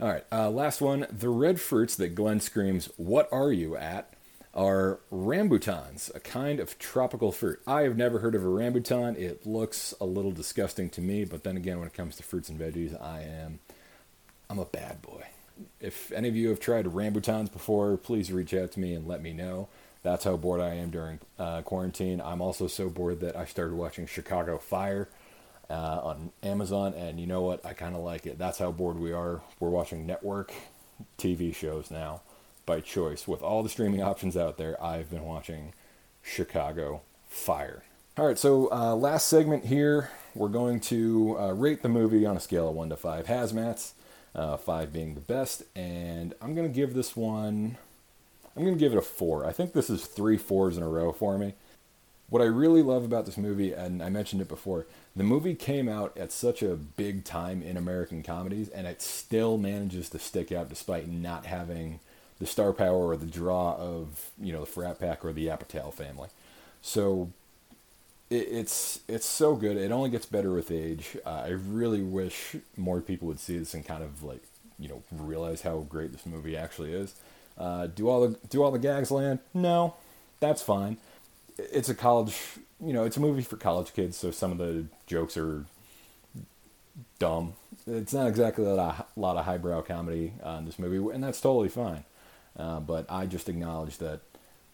All 0.00 0.08
right, 0.08 0.24
uh, 0.32 0.50
last 0.50 0.80
one. 0.80 1.06
The 1.10 1.28
red 1.28 1.60
fruits 1.60 1.94
that 1.96 2.14
Glenn 2.14 2.40
screams, 2.40 2.88
What 2.96 3.28
are 3.32 3.52
you 3.52 3.76
at? 3.76 4.12
are 4.54 5.00
rambutans, 5.10 6.14
a 6.14 6.20
kind 6.20 6.60
of 6.60 6.78
tropical 6.78 7.32
fruit. 7.32 7.58
I 7.66 7.82
have 7.82 7.96
never 7.96 8.18
heard 8.18 8.34
of 8.34 8.42
a 8.44 8.48
rambutan. 8.48 9.16
It 9.18 9.46
looks 9.46 9.94
a 9.98 10.04
little 10.04 10.30
disgusting 10.30 10.90
to 10.90 11.00
me, 11.00 11.24
but 11.24 11.42
then 11.42 11.56
again, 11.56 11.78
when 11.78 11.88
it 11.88 11.94
comes 11.94 12.16
to 12.16 12.22
fruits 12.22 12.50
and 12.50 12.60
veggies, 12.60 13.00
I 13.02 13.22
am 13.22 13.60
I'm 14.50 14.58
a 14.58 14.66
bad 14.66 15.00
boy. 15.00 15.24
If 15.80 16.12
any 16.12 16.28
of 16.28 16.36
you 16.36 16.50
have 16.50 16.60
tried 16.60 16.84
rambutans 16.84 17.50
before, 17.50 17.96
please 17.96 18.30
reach 18.30 18.52
out 18.52 18.72
to 18.72 18.80
me 18.80 18.92
and 18.92 19.08
let 19.08 19.22
me 19.22 19.32
know. 19.32 19.68
That's 20.02 20.24
how 20.24 20.36
bored 20.36 20.60
I 20.60 20.74
am 20.74 20.90
during 20.90 21.20
uh, 21.38 21.62
quarantine. 21.62 22.20
I'm 22.20 22.42
also 22.42 22.66
so 22.66 22.90
bored 22.90 23.20
that 23.20 23.36
I 23.36 23.46
started 23.46 23.74
watching 23.76 24.06
Chicago 24.06 24.58
Fire 24.58 25.08
uh, 25.72 26.00
on 26.04 26.32
Amazon, 26.42 26.92
and 26.94 27.18
you 27.18 27.26
know 27.26 27.40
what? 27.40 27.64
I 27.64 27.72
kind 27.72 27.96
of 27.96 28.02
like 28.02 28.26
it. 28.26 28.38
That's 28.38 28.58
how 28.58 28.70
bored 28.70 28.98
we 28.98 29.12
are. 29.12 29.40
We're 29.58 29.70
watching 29.70 30.06
network 30.06 30.52
TV 31.18 31.54
shows 31.54 31.90
now 31.90 32.20
by 32.66 32.80
choice. 32.80 33.26
With 33.26 33.42
all 33.42 33.62
the 33.62 33.70
streaming 33.70 34.02
options 34.02 34.36
out 34.36 34.58
there, 34.58 34.82
I've 34.84 35.10
been 35.10 35.24
watching 35.24 35.72
Chicago 36.22 37.00
Fire. 37.26 37.82
All 38.18 38.26
right, 38.26 38.38
so 38.38 38.70
uh, 38.70 38.94
last 38.94 39.28
segment 39.28 39.64
here, 39.64 40.10
we're 40.34 40.48
going 40.48 40.80
to 40.80 41.38
uh, 41.40 41.52
rate 41.54 41.82
the 41.82 41.88
movie 41.88 42.26
on 42.26 42.36
a 42.36 42.40
scale 42.40 42.68
of 42.68 42.74
1 42.74 42.90
to 42.90 42.96
5 42.96 43.24
hazmats, 43.24 43.92
uh, 44.34 44.58
5 44.58 44.92
being 44.92 45.14
the 45.14 45.22
best, 45.22 45.62
and 45.74 46.34
I'm 46.42 46.54
going 46.54 46.68
to 46.68 46.74
give 46.74 46.92
this 46.92 47.16
one, 47.16 47.78
I'm 48.54 48.64
going 48.64 48.74
to 48.74 48.78
give 48.78 48.92
it 48.92 48.98
a 48.98 49.02
4. 49.02 49.46
I 49.46 49.52
think 49.52 49.72
this 49.72 49.88
is 49.88 50.04
three 50.04 50.36
fours 50.36 50.76
in 50.76 50.82
a 50.82 50.88
row 50.88 51.10
for 51.10 51.38
me. 51.38 51.54
What 52.32 52.40
I 52.40 52.46
really 52.46 52.80
love 52.80 53.04
about 53.04 53.26
this 53.26 53.36
movie, 53.36 53.74
and 53.74 54.02
I 54.02 54.08
mentioned 54.08 54.40
it 54.40 54.48
before, 54.48 54.86
the 55.14 55.22
movie 55.22 55.54
came 55.54 55.86
out 55.86 56.16
at 56.16 56.32
such 56.32 56.62
a 56.62 56.76
big 56.76 57.24
time 57.24 57.60
in 57.60 57.76
American 57.76 58.22
comedies, 58.22 58.70
and 58.70 58.86
it 58.86 59.02
still 59.02 59.58
manages 59.58 60.08
to 60.08 60.18
stick 60.18 60.50
out 60.50 60.70
despite 60.70 61.10
not 61.10 61.44
having 61.44 62.00
the 62.38 62.46
star 62.46 62.72
power 62.72 63.08
or 63.08 63.18
the 63.18 63.26
draw 63.26 63.76
of 63.76 64.30
you 64.40 64.50
know 64.50 64.60
the 64.60 64.66
frat 64.66 64.98
pack 64.98 65.26
or 65.26 65.34
the 65.34 65.48
Apatow 65.48 65.92
family. 65.92 66.30
So 66.80 67.28
it, 68.30 68.48
it's 68.50 69.00
it's 69.08 69.26
so 69.26 69.54
good. 69.54 69.76
It 69.76 69.92
only 69.92 70.08
gets 70.08 70.24
better 70.24 70.52
with 70.54 70.70
age. 70.70 71.18
Uh, 71.26 71.42
I 71.44 71.48
really 71.48 72.00
wish 72.00 72.56
more 72.78 73.02
people 73.02 73.28
would 73.28 73.40
see 73.40 73.58
this 73.58 73.74
and 73.74 73.84
kind 73.84 74.02
of 74.02 74.22
like 74.22 74.42
you 74.78 74.88
know 74.88 75.02
realize 75.12 75.60
how 75.60 75.80
great 75.80 76.12
this 76.12 76.24
movie 76.24 76.56
actually 76.56 76.94
is. 76.94 77.14
Uh, 77.58 77.88
do 77.88 78.08
all 78.08 78.26
the 78.26 78.38
do 78.48 78.62
all 78.62 78.70
the 78.70 78.78
gags 78.78 79.10
land? 79.10 79.40
No, 79.52 79.96
that's 80.40 80.62
fine. 80.62 80.96
It's 81.58 81.88
a 81.88 81.94
college 81.94 82.38
you 82.84 82.92
know, 82.92 83.04
it's 83.04 83.16
a 83.16 83.20
movie 83.20 83.42
for 83.42 83.56
college 83.56 83.92
kids, 83.94 84.16
so 84.16 84.30
some 84.30 84.50
of 84.50 84.58
the 84.58 84.84
jokes 85.06 85.36
are 85.36 85.64
dumb. 87.18 87.54
It's 87.86 88.12
not 88.12 88.26
exactly 88.26 88.64
a 88.64 88.74
lot 88.74 89.36
of, 89.36 89.44
highbrow 89.44 89.82
comedy 89.82 90.32
uh, 90.44 90.56
in 90.58 90.64
this 90.64 90.78
movie, 90.78 91.14
and 91.14 91.22
that's 91.22 91.40
totally 91.40 91.68
fine. 91.68 92.04
Uh, 92.58 92.80
but 92.80 93.06
I 93.08 93.26
just 93.26 93.48
acknowledge 93.48 93.98
that 93.98 94.20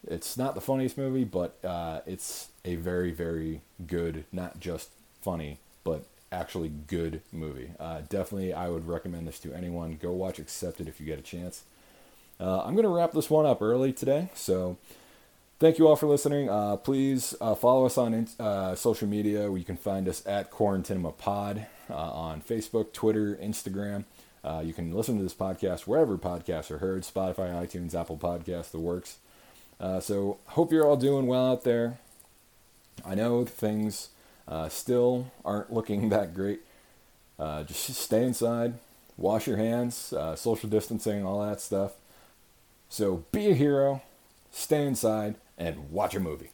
it's 0.07 0.37
not 0.37 0.55
the 0.55 0.61
funniest 0.61 0.97
movie, 0.97 1.25
but 1.25 1.59
uh, 1.63 2.01
it's 2.07 2.49
a 2.65 2.77
very, 2.77 3.11
very 3.11 3.61
good, 3.87 4.25
not 4.33 4.59
just 4.59 4.89
funny, 5.21 5.59
but 5.85 6.05
actually 6.33 6.71
good 6.71 7.21
movie. 7.31 7.73
Uh, 7.79 8.01
definitely, 8.09 8.55
I 8.55 8.69
would 8.69 8.89
recommend 8.89 9.29
this 9.29 9.39
to 9.41 9.53
anyone. 9.53 9.99
Go 10.01 10.13
watch 10.13 10.39
Accepted 10.39 10.89
if 10.89 10.99
you 10.99 11.07
get 11.07 11.19
a 11.19 11.23
chance. 11.23 11.65
Uh, 12.41 12.61
I'm 12.61 12.75
going 12.75 12.85
to 12.85 12.89
wrap 12.89 13.13
this 13.13 13.29
one 13.29 13.45
up 13.45 13.61
early 13.61 13.93
today, 13.93 14.31
so 14.35 14.79
Thank 15.61 15.81
you 15.81 15.89
all 15.89 15.97
for 15.97 16.07
listening. 16.07 16.49
Uh, 16.49 16.77
please 16.77 17.35
uh, 17.41 17.57
follow 17.57 17.85
us 17.85 17.99
on 17.99 18.29
uh, 18.39 18.77
social 18.77 19.09
media. 19.09 19.51
You 19.51 19.65
can 19.65 19.77
find 19.77 20.07
us 20.07 20.25
at 20.25 20.53
Quarantinema 20.53 21.19
Pod 21.19 21.67
uh, 21.91 21.95
on 21.95 22.43
Facebook, 22.43 22.93
Twitter, 22.93 23.35
Instagram. 23.43 24.05
Uh, 24.45 24.63
you 24.65 24.73
can 24.73 24.95
listen 24.95 25.17
to 25.17 25.23
this 25.25 25.35
podcast 25.35 25.81
wherever 25.81 26.17
podcasts 26.17 26.71
are 26.71 26.79
heard 26.79 27.03
Spotify, 27.03 27.51
iTunes, 27.53 27.93
Apple 27.93 28.17
Podcasts, 28.17 28.71
the 28.71 28.79
works. 28.79 29.17
Uh, 29.81 29.99
so, 29.99 30.39
hope 30.47 30.71
you're 30.71 30.87
all 30.87 30.97
doing 30.97 31.27
well 31.27 31.51
out 31.51 31.65
there. 31.65 31.99
I 33.05 33.17
know 33.17 33.45
things 33.45 34.11
still 34.69 35.33
aren't 35.45 35.73
looking 35.73 36.09
that 36.11 36.35
great. 36.35 36.61
just 37.67 37.97
stay 37.97 38.23
inside, 38.23 38.75
wash 39.17 39.49
your 39.49 39.57
hands, 39.57 40.15
social 40.37 40.71
distancing, 40.71 41.27
all 41.27 41.45
that 41.45 41.61
stuff. 41.61 41.95
So, 42.89 43.25
be 43.33 43.51
a 43.51 43.55
hero, 43.55 44.03
stay 44.53 44.87
inside 44.87 45.35
and 45.59 45.91
watch 45.91 46.15
a 46.15 46.21
movie. 46.21 46.51